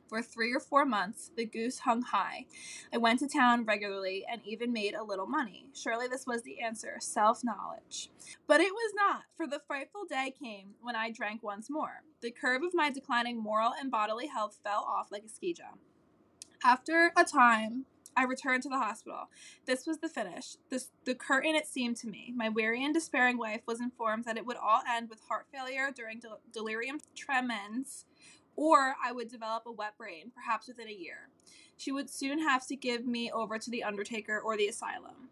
[0.08, 2.46] For three or four months, the goose hung high.
[2.94, 5.68] I went to town regularly and even made a little money.
[5.74, 8.10] Surely this was the answer self knowledge.
[8.48, 12.04] But it was not, for the frightful day came when I drank once more.
[12.22, 15.80] The curve of my declining moral and bodily health fell off like a ski jump.
[16.64, 17.86] After a time,
[18.18, 19.30] I returned to the hospital.
[19.66, 20.56] This was the finish.
[20.70, 22.34] This, the curtain, it seemed to me.
[22.36, 25.92] My weary and despairing wife was informed that it would all end with heart failure
[25.94, 28.06] during del- delirium tremens,
[28.56, 31.30] or I would develop a wet brain, perhaps within a year.
[31.78, 35.30] She would soon have to give me over to the undertaker or the asylum.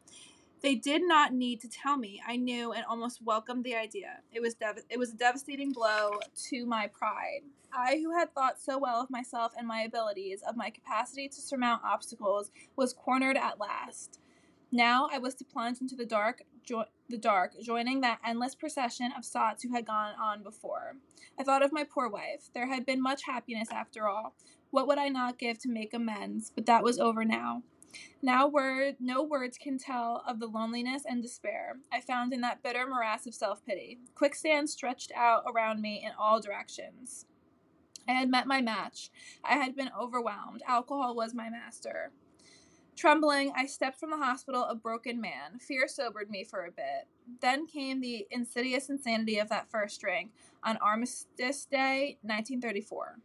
[0.63, 2.21] They did not need to tell me.
[2.25, 4.21] I knew and almost welcomed the idea.
[4.31, 6.11] It was dev- it was a devastating blow
[6.49, 7.41] to my pride.
[7.73, 11.41] I, who had thought so well of myself and my abilities, of my capacity to
[11.41, 14.21] surmount obstacles, was cornered at last.
[14.71, 19.11] Now I was to plunge into the dark, jo- the dark, joining that endless procession
[19.17, 20.95] of sots who had gone on before.
[21.37, 22.49] I thought of my poor wife.
[22.53, 24.33] There had been much happiness after all.
[24.71, 26.53] What would I not give to make amends?
[26.55, 27.63] But that was over now.
[28.21, 32.63] Now word no words can tell of the loneliness and despair I found in that
[32.63, 33.99] bitter morass of self pity.
[34.15, 37.25] Quicksand stretched out around me in all directions.
[38.07, 39.09] I had met my match.
[39.43, 40.61] I had been overwhelmed.
[40.67, 42.11] Alcohol was my master.
[42.95, 45.57] Trembling, I stepped from the hospital a broken man.
[45.59, 47.07] Fear sobered me for a bit.
[47.41, 50.31] Then came the insidious insanity of that first drink
[50.63, 53.17] on Armistice Day, 1934.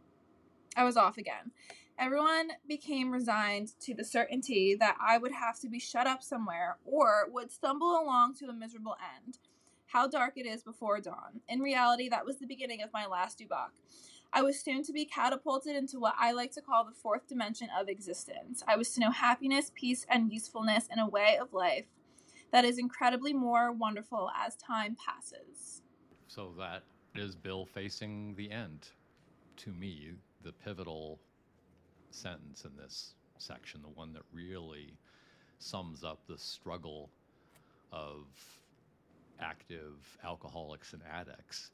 [0.76, 1.50] I was off again.
[1.99, 6.77] Everyone became resigned to the certainty that I would have to be shut up somewhere
[6.85, 9.39] or would stumble along to a miserable end.
[9.87, 11.41] How dark it is before dawn.
[11.49, 13.71] In reality, that was the beginning of my last dubak.
[14.33, 17.69] I was soon to be catapulted into what I like to call the fourth dimension
[17.77, 18.63] of existence.
[18.69, 21.87] I was to know happiness, peace, and usefulness in a way of life
[22.53, 25.83] that is incredibly more wonderful as time passes.
[26.29, 26.85] So that
[27.17, 28.89] is Bill facing the end.
[29.57, 31.19] To me, the pivotal
[32.11, 34.94] sentence in this section, the one that really
[35.59, 37.11] sums up the struggle
[37.92, 38.27] of
[39.40, 41.71] active alcoholics and addicts.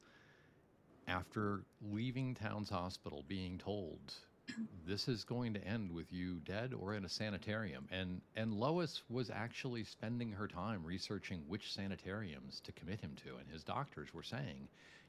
[1.07, 3.99] After leaving Towns Hospital, being told
[4.85, 9.03] this is going to end with you dead or in a sanitarium, and and Lois
[9.09, 14.13] was actually spending her time researching which sanitariums to commit him to, and his doctors
[14.13, 14.67] were saying,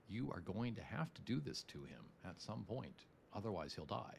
[0.08, 3.86] "You are going to have to do this to him at some point, otherwise he'll
[3.86, 4.16] die."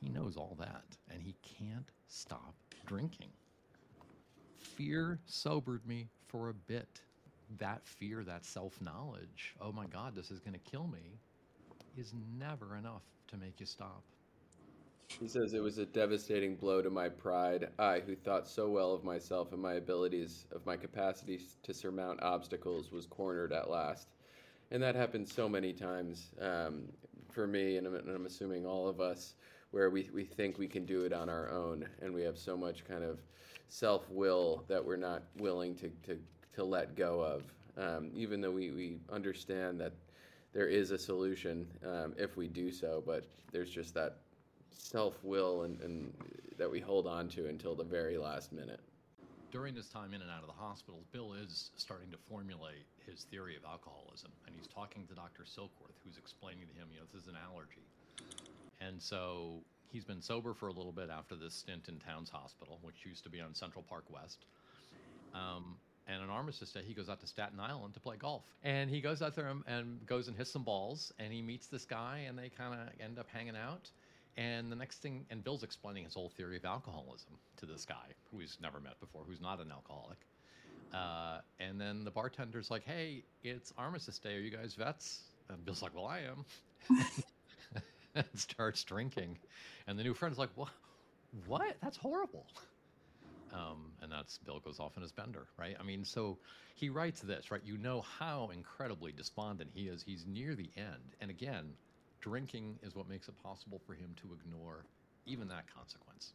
[0.00, 2.54] He knows all that, and he can't stop
[2.86, 3.32] drinking.
[4.58, 7.00] Fear sobered me for a bit.
[7.58, 11.20] That fear, that self knowledge, oh my God, this is going to kill me,
[11.96, 14.02] is never enough to make you stop.
[15.20, 17.68] He says it was a devastating blow to my pride.
[17.78, 22.22] I, who thought so well of myself and my abilities, of my capacity to surmount
[22.22, 24.08] obstacles, was cornered at last.
[24.70, 26.88] And that happened so many times um,
[27.30, 29.34] for me, and I'm, and I'm assuming all of us,
[29.70, 32.56] where we, we think we can do it on our own, and we have so
[32.56, 33.20] much kind of
[33.68, 36.18] self will that we're not willing to, to,
[36.54, 37.42] to let go of.
[37.76, 39.92] Um, even though we, we understand that
[40.52, 44.16] there is a solution um, if we do so, but there's just that
[44.70, 46.12] self will and, and
[46.56, 48.80] that we hold on to until the very last minute.
[49.52, 53.24] During this time in and out of the hospitals, Bill is starting to formulate his
[53.24, 55.44] theory of alcoholism, and he's talking to Dr.
[55.44, 57.84] Silkworth, who's explaining to him, you know, this is an allergy.
[58.80, 62.78] And so he's been sober for a little bit after this stint in Towns Hospital,
[62.82, 64.44] which used to be on Central Park West.
[65.34, 65.76] Um,
[66.08, 68.44] and on Armistice Day, he goes out to Staten Island to play golf.
[68.62, 71.66] And he goes out there and, and goes and hits some balls, and he meets
[71.66, 73.90] this guy, and they kind of end up hanging out.
[74.36, 78.14] And the next thing, and Bill's explaining his whole theory of alcoholism to this guy
[78.30, 80.18] who he's never met before, who's not an alcoholic.
[80.92, 84.36] Uh, and then the bartender's like, "Hey, it's Armistice Day.
[84.36, 86.44] Are you guys vets?" And Bill's like, "Well, I am."
[88.16, 89.38] and starts drinking,
[89.86, 90.70] and the new friend's like, "What?
[91.46, 91.76] What?
[91.82, 92.46] That's horrible."
[93.52, 95.76] Um, and that's Bill goes off in his bender, right?
[95.78, 96.38] I mean, so
[96.74, 97.62] he writes this, right?
[97.64, 100.02] You know how incredibly despondent he is.
[100.02, 101.72] He's near the end, and again,
[102.20, 104.84] drinking is what makes it possible for him to ignore
[105.26, 106.32] even that consequence.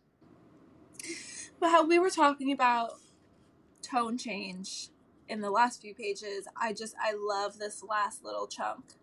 [1.62, 2.96] How we were talking about
[3.82, 4.90] tone change
[5.28, 8.96] in the last few pages, I just I love this last little chunk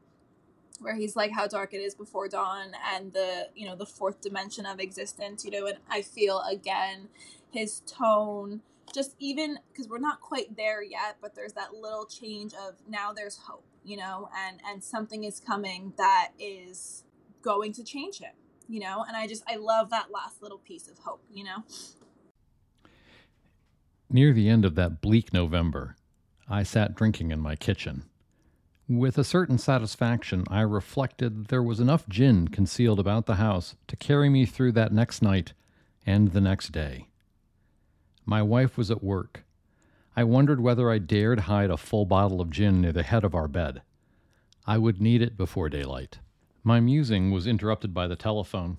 [0.81, 4.20] where he's like how dark it is before dawn and the you know the fourth
[4.20, 7.09] dimension of existence you know and i feel again
[7.51, 8.61] his tone
[8.95, 13.12] just even because we're not quite there yet but there's that little change of now
[13.12, 17.05] there's hope you know and and something is coming that is
[17.43, 18.33] going to change him
[18.68, 21.62] you know and i just i love that last little piece of hope you know
[24.11, 25.95] Near the end of that bleak November,
[26.49, 28.05] I sat drinking in my kitchen.
[28.89, 33.97] With a certain satisfaction, I reflected there was enough gin concealed about the house to
[33.97, 35.53] carry me through that next night
[36.07, 37.09] and the next day.
[38.24, 39.45] My wife was at work.
[40.16, 43.34] I wondered whether I dared hide a full bottle of gin near the head of
[43.34, 43.82] our bed.
[44.66, 46.18] I would need it before daylight.
[46.64, 48.78] My musing was interrupted by the telephone.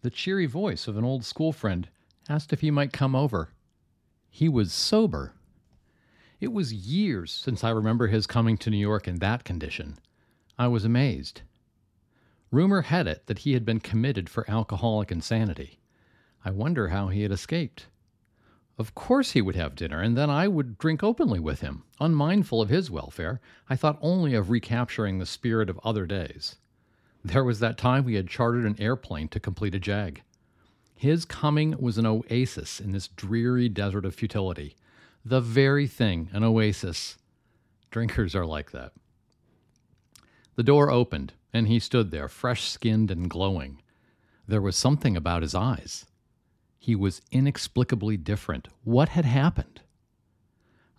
[0.00, 1.86] The cheery voice of an old school friend
[2.30, 3.50] asked if he might come over.
[4.30, 5.34] He was sober.
[6.40, 9.98] It was years since I remember his coming to New York in that condition.
[10.56, 11.42] I was amazed.
[12.52, 15.80] Rumor had it that he had been committed for alcoholic insanity.
[16.44, 17.88] I wonder how he had escaped.
[18.78, 21.82] Of course he would have dinner, and then I would drink openly with him.
[21.98, 26.54] Unmindful of his welfare, I thought only of recapturing the spirit of other days.
[27.24, 30.22] There was that time we had chartered an airplane to complete a jag.
[30.94, 34.76] His coming was an oasis in this dreary desert of futility
[35.24, 37.18] the very thing, an oasis.
[37.90, 38.92] Drinkers are like that.
[40.56, 43.82] The door opened, and he stood there, fresh skinned and glowing.
[44.46, 46.06] There was something about his eyes.
[46.78, 48.68] He was inexplicably different.
[48.84, 49.82] What had happened?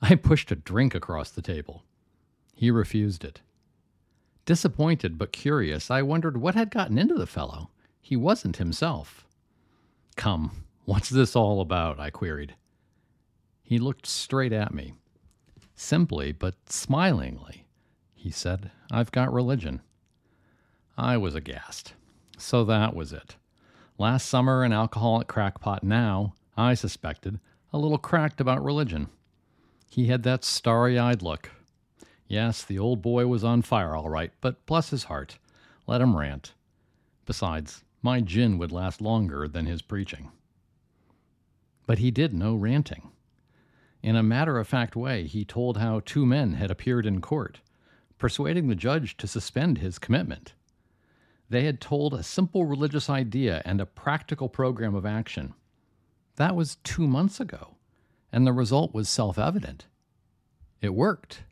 [0.02, 1.84] I pushed a drink across the table.
[2.56, 3.42] He refused it.
[4.46, 7.70] Disappointed but curious, I wondered what had gotten into the fellow.
[8.02, 9.26] He wasn't himself.
[10.16, 12.00] Come, what's this all about?
[12.00, 12.56] I queried.
[13.70, 14.94] He looked straight at me.
[15.76, 17.68] Simply, but smilingly,
[18.16, 19.82] he said, I've got religion.
[20.98, 21.94] I was aghast.
[22.40, 23.36] So that was it.
[24.00, 27.40] Last summer, an alcoholic crackpot, now, I suspected,
[27.72, 29.08] a little cracked about religion.
[29.92, 31.52] He had that starry eyed look.
[32.28, 35.38] Yes, the old boy was on fire, all right, but bless his heart,
[35.86, 36.56] let him rant.
[37.28, 40.32] Besides, my gin would last longer than his preaching.
[41.86, 43.12] But he did no ranting.
[44.02, 47.60] In a matter of fact way, he told how two men had appeared in court,
[48.18, 50.54] persuading the judge to suspend his commitment.
[51.50, 55.54] They had told a simple religious idea and a practical program of action.
[56.38, 57.76] That was two months ago,
[58.32, 59.88] and the result was self evident.
[60.82, 61.44] It worked.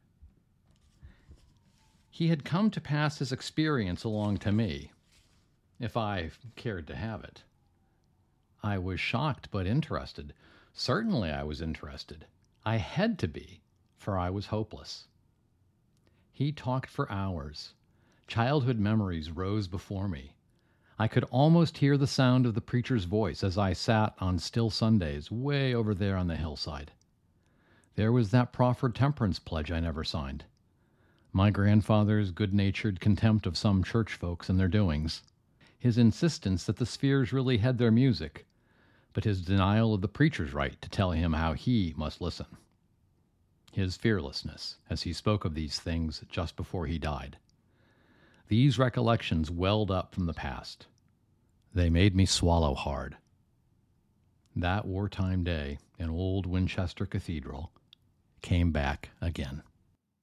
[2.10, 4.94] He had come to pass his experience along to me,
[5.80, 7.44] if I cared to have it.
[8.64, 10.34] I was shocked but interested.
[10.74, 12.26] Certainly I was interested.
[12.68, 13.62] I had to be,
[13.96, 15.08] for I was hopeless.
[16.34, 17.76] He talked for hours.
[18.28, 20.36] Childhood memories rose before me.
[21.00, 24.70] I could almost hear the sound of the preacher's voice as I sat on still
[24.70, 26.92] Sundays way over there on the hillside.
[27.96, 30.44] There was that proffered temperance pledge I never signed.
[31.32, 35.24] My grandfather's good natured contempt of some church folks and their doings.
[35.80, 38.46] His insistence that the spheres really had their music,
[39.18, 42.46] but his denial of the preacher's right to tell him how he must listen.
[43.72, 47.40] His fearlessness, as he spoke of these things just before he died.
[48.48, 50.86] These recollections welled up from the past.
[51.74, 53.18] They made me swallow hard.
[54.56, 57.72] That wartime day in old Winchester Cathedral
[58.44, 59.64] came back again.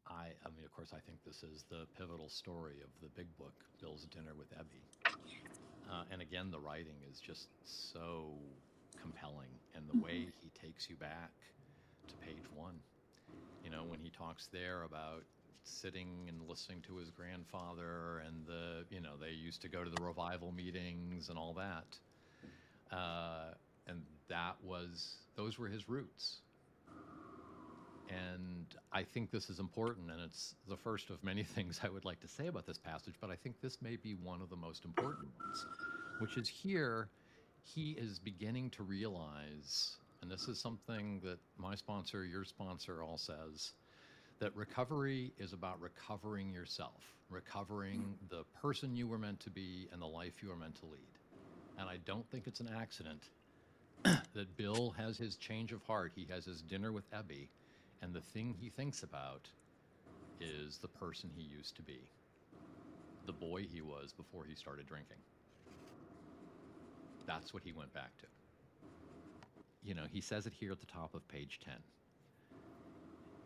[0.06, 3.26] I, I mean, of course, I think this is the pivotal story of the big
[3.38, 4.84] book, Bill's Dinner with Ebby.
[5.90, 8.36] Uh, and again, the writing is just so
[9.04, 11.30] compelling and the way he takes you back
[12.08, 12.80] to page one.
[13.62, 15.24] You know, when he talks there about
[15.62, 19.90] sitting and listening to his grandfather and the, you know, they used to go to
[19.90, 22.96] the revival meetings and all that.
[22.96, 23.52] Uh,
[23.86, 26.40] and that was, those were his roots.
[28.08, 32.04] And I think this is important, and it's the first of many things I would
[32.04, 34.56] like to say about this passage, but I think this may be one of the
[34.56, 35.66] most important ones,
[36.20, 37.08] which is here
[37.64, 43.18] he is beginning to realize, and this is something that my sponsor, your sponsor, all
[43.18, 43.72] says,
[44.38, 50.02] that recovery is about recovering yourself, recovering the person you were meant to be and
[50.02, 51.00] the life you were meant to lead.
[51.78, 53.22] And I don't think it's an accident
[54.04, 56.12] that Bill has his change of heart.
[56.14, 57.48] He has his dinner with Ebby,
[58.02, 59.48] and the thing he thinks about
[60.40, 62.00] is the person he used to be,
[63.26, 65.16] the boy he was before he started drinking.
[67.26, 68.26] That's what he went back to.
[69.82, 71.74] You know, he says it here at the top of page 10.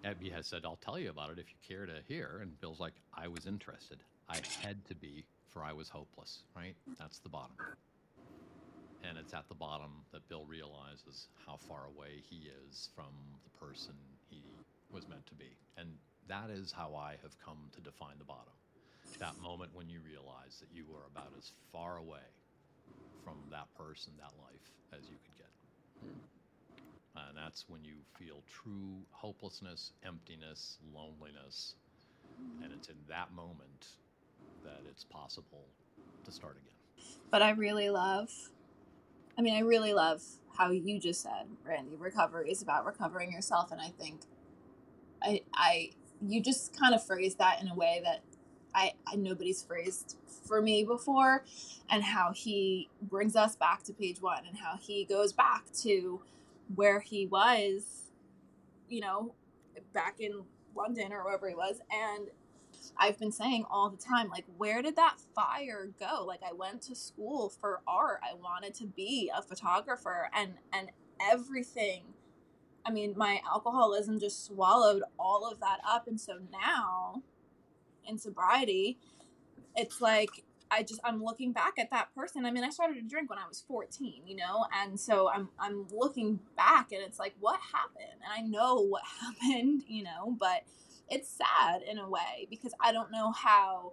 [0.05, 2.39] Ebby has said, I'll tell you about it if you care to hear.
[2.41, 3.99] And Bill's like, I was interested.
[4.29, 6.77] I had to be, for I was hopeless, right?
[6.99, 7.57] That's the bottom.
[9.03, 13.13] And it's at the bottom that Bill realizes how far away he is from
[13.45, 13.95] the person
[14.31, 14.43] he
[14.93, 15.57] was meant to be.
[15.77, 15.89] And
[16.29, 18.53] that is how I have come to define the bottom.
[19.19, 22.21] That moment when you realize that you are about as far away
[23.29, 25.53] from that person, that life, as you could get.
[26.03, 27.29] Hmm.
[27.29, 31.75] And that's when you feel true hopelessness, emptiness, loneliness,
[32.63, 33.87] and it's in that moment
[34.65, 35.67] that it's possible
[36.25, 37.07] to start again.
[37.31, 38.31] But I really love,
[39.37, 40.23] I mean, I really love
[40.57, 43.73] how you just said, Randy, recovery is about recovering yourself.
[43.73, 44.21] And I think
[45.23, 45.91] I, I,
[46.25, 48.23] you just kind of phrased that in a way that
[48.79, 50.17] I, I nobody's phrased
[50.47, 51.45] for me before
[51.91, 56.23] and how he brings us back to page one and how he goes back to
[56.77, 58.13] where he was
[58.89, 59.35] you know
[59.93, 60.43] back in
[60.77, 61.81] london or wherever he was.
[61.91, 62.29] And
[62.97, 66.25] i've been saying all the time like where did that fire go?
[66.25, 68.21] Like i went to school for art.
[68.23, 72.05] I wanted to be a photographer and and everything.
[72.87, 77.25] I mean my alcoholism just swallowed all of that up and so now
[78.09, 78.99] in sobriety
[79.77, 80.31] it's like
[80.71, 82.45] I just I'm looking back at that person.
[82.45, 85.49] I mean, I started to drink when I was 14, you know, and so I'm
[85.59, 88.21] I'm looking back and it's like what happened?
[88.23, 90.65] And I know what happened, you know, but
[91.09, 93.93] it's sad in a way because I don't know how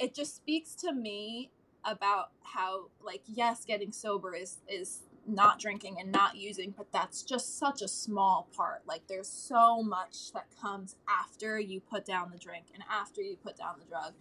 [0.00, 1.50] it just speaks to me
[1.84, 7.22] about how like yes, getting sober is is not drinking and not using, but that's
[7.22, 8.82] just such a small part.
[8.86, 13.36] Like there's so much that comes after you put down the drink and after you
[13.36, 14.14] put down the drug.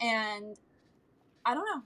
[0.00, 0.58] And
[1.44, 1.82] I don't know.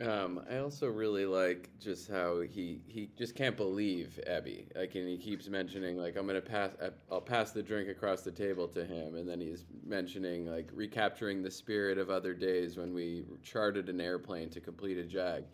[0.00, 4.66] Um, I also really like just how he he just can't believe Ebby.
[4.76, 6.70] Like, and he keeps mentioning like I'm gonna pass.
[7.10, 11.42] I'll pass the drink across the table to him, and then he's mentioning like recapturing
[11.42, 15.44] the spirit of other days when we chartered an airplane to complete a jag.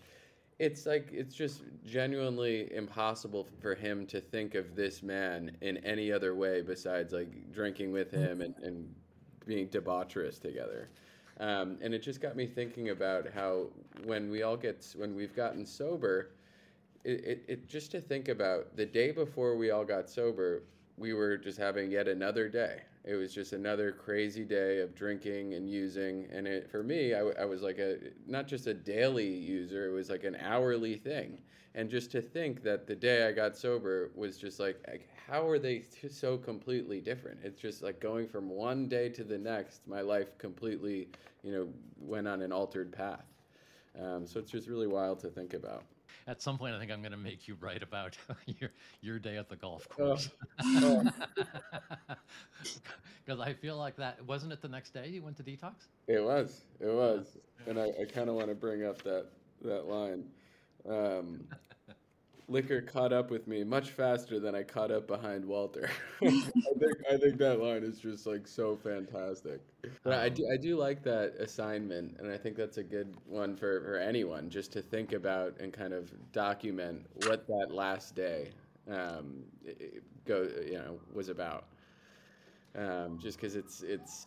[0.58, 6.12] It's like it's just genuinely impossible for him to think of this man in any
[6.12, 8.94] other way besides like drinking with him and, and
[9.46, 10.88] being debaucherous together.
[11.40, 13.66] Um, and it just got me thinking about how
[14.04, 16.30] when we all get when we've gotten sober,
[17.02, 20.62] it, it, it just to think about the day before we all got sober,
[20.96, 22.82] we were just having yet another day.
[23.04, 26.26] It was just another crazy day of drinking and using.
[26.32, 29.92] And it, for me, I, I was like a not just a daily user; it
[29.92, 31.40] was like an hourly thing.
[31.74, 35.58] And just to think that the day I got sober was just like, how are
[35.58, 37.40] they so completely different?
[37.42, 39.86] It's just like going from one day to the next.
[39.88, 41.08] My life completely,
[41.42, 43.24] you know, went on an altered path.
[44.00, 45.82] Um, so it's just really wild to think about.
[46.26, 48.16] At some point, I think I'm going to make you write about
[48.60, 50.30] your your day at the golf course.
[50.62, 51.04] Oh.
[53.24, 55.72] Because I feel like that wasn't it the next day you went to detox.
[56.08, 59.26] It was, it was, and I, I kind of want to bring up that
[59.62, 60.24] that line.
[60.86, 61.46] Um,
[62.48, 65.90] liquor caught up with me much faster than I caught up behind Walter.
[66.22, 69.60] I think I think that line is just like so fantastic.
[70.02, 73.56] But I do I do like that assignment, and I think that's a good one
[73.56, 78.48] for, for anyone just to think about and kind of document what that last day
[78.90, 79.44] um,
[80.24, 81.64] go you know was about.
[82.76, 84.26] Um, just because it's it's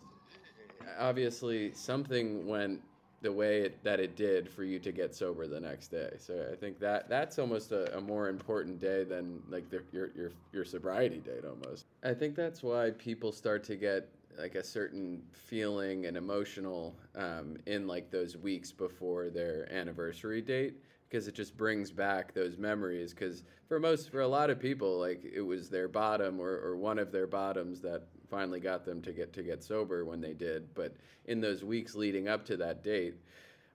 [1.00, 2.82] obviously something went
[3.28, 6.12] the way it, that it did for you to get sober the next day.
[6.18, 10.12] So I think that that's almost a, a more important day than like the, your
[10.16, 11.88] your your sobriety date almost.
[12.06, 14.08] I think that's why people start to get
[14.40, 20.76] like a certain feeling and emotional um, in like those weeks before their anniversary date
[21.10, 24.98] because it just brings back those memories because for most for a lot of people
[25.00, 29.02] like it was their bottom or, or one of their bottoms that finally got them
[29.02, 30.74] to get to get sober when they did.
[30.74, 33.16] But in those weeks leading up to that date,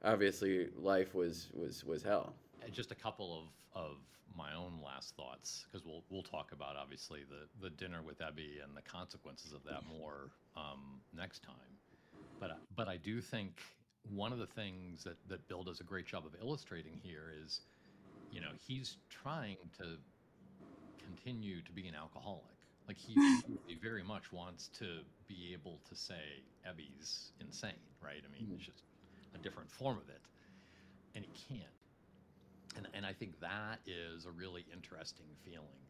[0.04, 2.34] obviously life was was was hell.
[2.70, 3.96] Just a couple of of
[4.36, 8.62] my own last thoughts because we'll we'll talk about obviously the the dinner with Ebby
[8.64, 11.54] and the consequences of that more um, next time.
[12.40, 13.60] But but I do think
[14.14, 17.60] one of the things that that Bill does a great job of illustrating here is,
[18.30, 19.98] you know, he's trying to
[21.04, 22.51] continue to be an alcoholic
[22.92, 23.14] like he,
[23.66, 24.84] he very much wants to
[25.26, 27.72] be able to say Ebby's insane,
[28.04, 28.20] right?
[28.22, 28.56] I mean, mm-hmm.
[28.56, 28.82] it's just
[29.34, 30.20] a different form of it,
[31.14, 31.68] and he can't.
[32.76, 35.80] And and I think that is a really interesting feeling.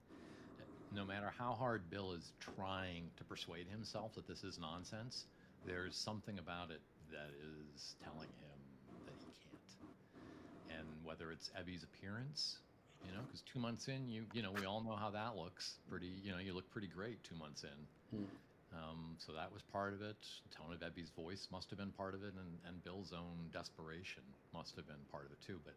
[0.95, 5.25] No matter how hard Bill is trying to persuade himself that this is nonsense,
[5.67, 8.59] there's something about it that is telling him
[9.07, 10.79] that he can't.
[10.79, 12.59] And whether it's Ebby's appearance
[13.07, 15.79] you know, because two months in, you you know, we all know how that looks.
[15.89, 18.19] Pretty, you know, you look pretty great two months in.
[18.19, 18.25] Hmm.
[18.73, 20.17] Um, so that was part of it.
[20.51, 24.23] Tone of Ebby's voice must have been part of it, and, and Bill's own desperation
[24.55, 25.61] must have been part of it too.
[25.63, 25.75] But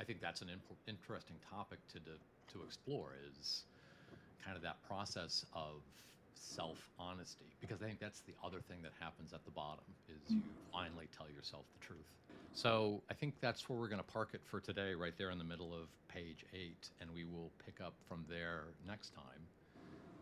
[0.00, 2.14] I think that's an imp- interesting topic to, to
[2.52, 3.64] to explore is
[4.44, 5.82] kind of that process of
[6.38, 10.34] self honesty because I think that's the other thing that happens at the bottom is
[10.34, 12.06] you finally tell yourself the truth.
[12.52, 15.38] So I think that's where we're going to park it for today, right there in
[15.38, 19.42] the middle of page eight, and we will pick up from there next time.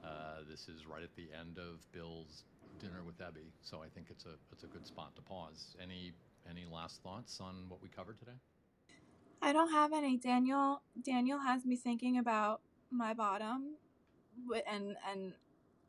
[0.05, 2.45] Uh, this is right at the end of Bill's
[2.79, 5.77] dinner with Ebby, so I think it's a it's a good spot to pause.
[5.83, 6.13] Any
[6.49, 8.37] any last thoughts on what we covered today?
[9.43, 10.17] I don't have any.
[10.17, 12.61] Daniel Daniel has me thinking about
[12.91, 13.77] my bottom,
[14.71, 15.33] and and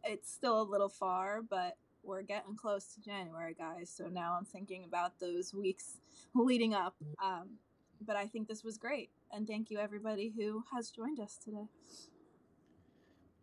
[0.04, 3.92] it's still a little far, but we're getting close to January, guys.
[3.96, 5.98] So now I'm thinking about those weeks
[6.34, 6.96] leading up.
[7.24, 7.58] Um,
[8.06, 11.68] but I think this was great, and thank you everybody who has joined us today.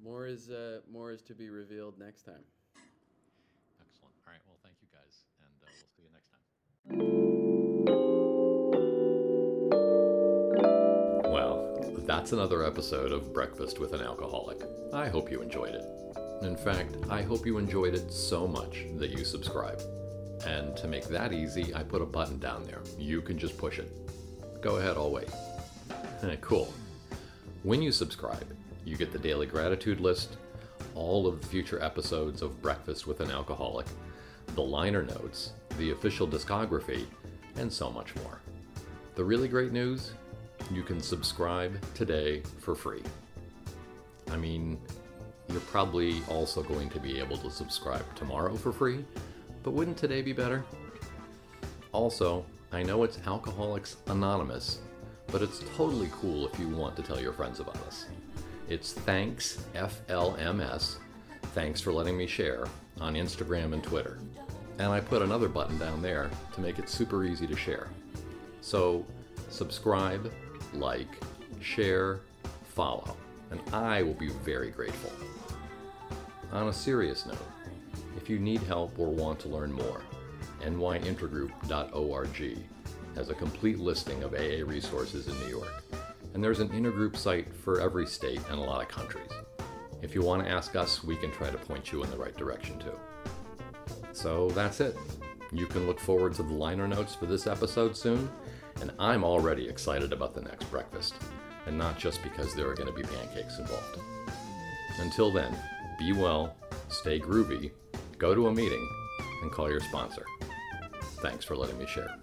[0.02, 2.44] More is uh, more is to be revealed next time.
[3.80, 4.14] Excellent.
[4.26, 4.40] All right.
[4.46, 6.42] Well, thank you guys, and uh, we'll see you next time.
[11.32, 11.74] Well,
[12.07, 14.62] that's another episode of Breakfast with an Alcoholic.
[14.92, 16.03] I hope you enjoyed it.
[16.43, 19.80] In fact, I hope you enjoyed it so much that you subscribe.
[20.47, 22.82] And to make that easy, I put a button down there.
[22.99, 23.91] You can just push it.
[24.61, 25.30] Go ahead, I'll wait.
[26.22, 26.72] Eh, cool.
[27.62, 28.47] When you subscribe,
[28.85, 30.37] you get the daily gratitude list,
[30.95, 33.87] all of the future episodes of Breakfast with an Alcoholic,
[34.55, 37.07] the liner notes, the official discography,
[37.57, 38.41] and so much more.
[39.14, 40.12] The really great news
[40.70, 43.03] you can subscribe today for free.
[44.30, 44.78] I mean,
[45.49, 49.05] you're probably also going to be able to subscribe tomorrow for free,
[49.62, 50.64] but wouldn't today be better?
[51.92, 54.80] Also, I know it's Alcoholics Anonymous,
[55.28, 58.07] but it's totally cool if you want to tell your friends about us.
[58.68, 60.97] It's thanks FLMS,
[61.55, 62.66] thanks for letting me share,
[63.01, 64.18] on Instagram and Twitter.
[64.78, 67.88] And I put another button down there to make it super easy to share.
[68.61, 69.05] So,
[69.51, 70.32] subscribe,
[70.72, 71.22] like,
[71.61, 72.20] share,
[72.64, 73.16] follow,
[73.51, 75.12] and I will be very grateful.
[76.55, 77.36] On a serious note,
[78.16, 80.02] if you need help or want to learn more,
[80.62, 82.59] nyintergroup.org
[83.16, 85.82] has a complete listing of AA resources in New York,
[86.32, 89.32] and there's an intergroup site for every state and a lot of countries.
[90.00, 92.36] If you want to ask us, we can try to point you in the right
[92.36, 93.00] direction too.
[94.12, 94.96] So that's it.
[95.50, 98.30] You can look forward to the liner notes for this episode soon,
[98.80, 101.14] and I'm already excited about the next breakfast,
[101.66, 103.98] and not just because there are going to be pancakes involved.
[105.00, 105.52] Until then,
[105.99, 106.57] be well,
[106.88, 107.70] stay groovy,
[108.18, 108.88] go to a meeting,
[109.42, 110.24] and call your sponsor.
[111.22, 112.18] Thanks for letting me share.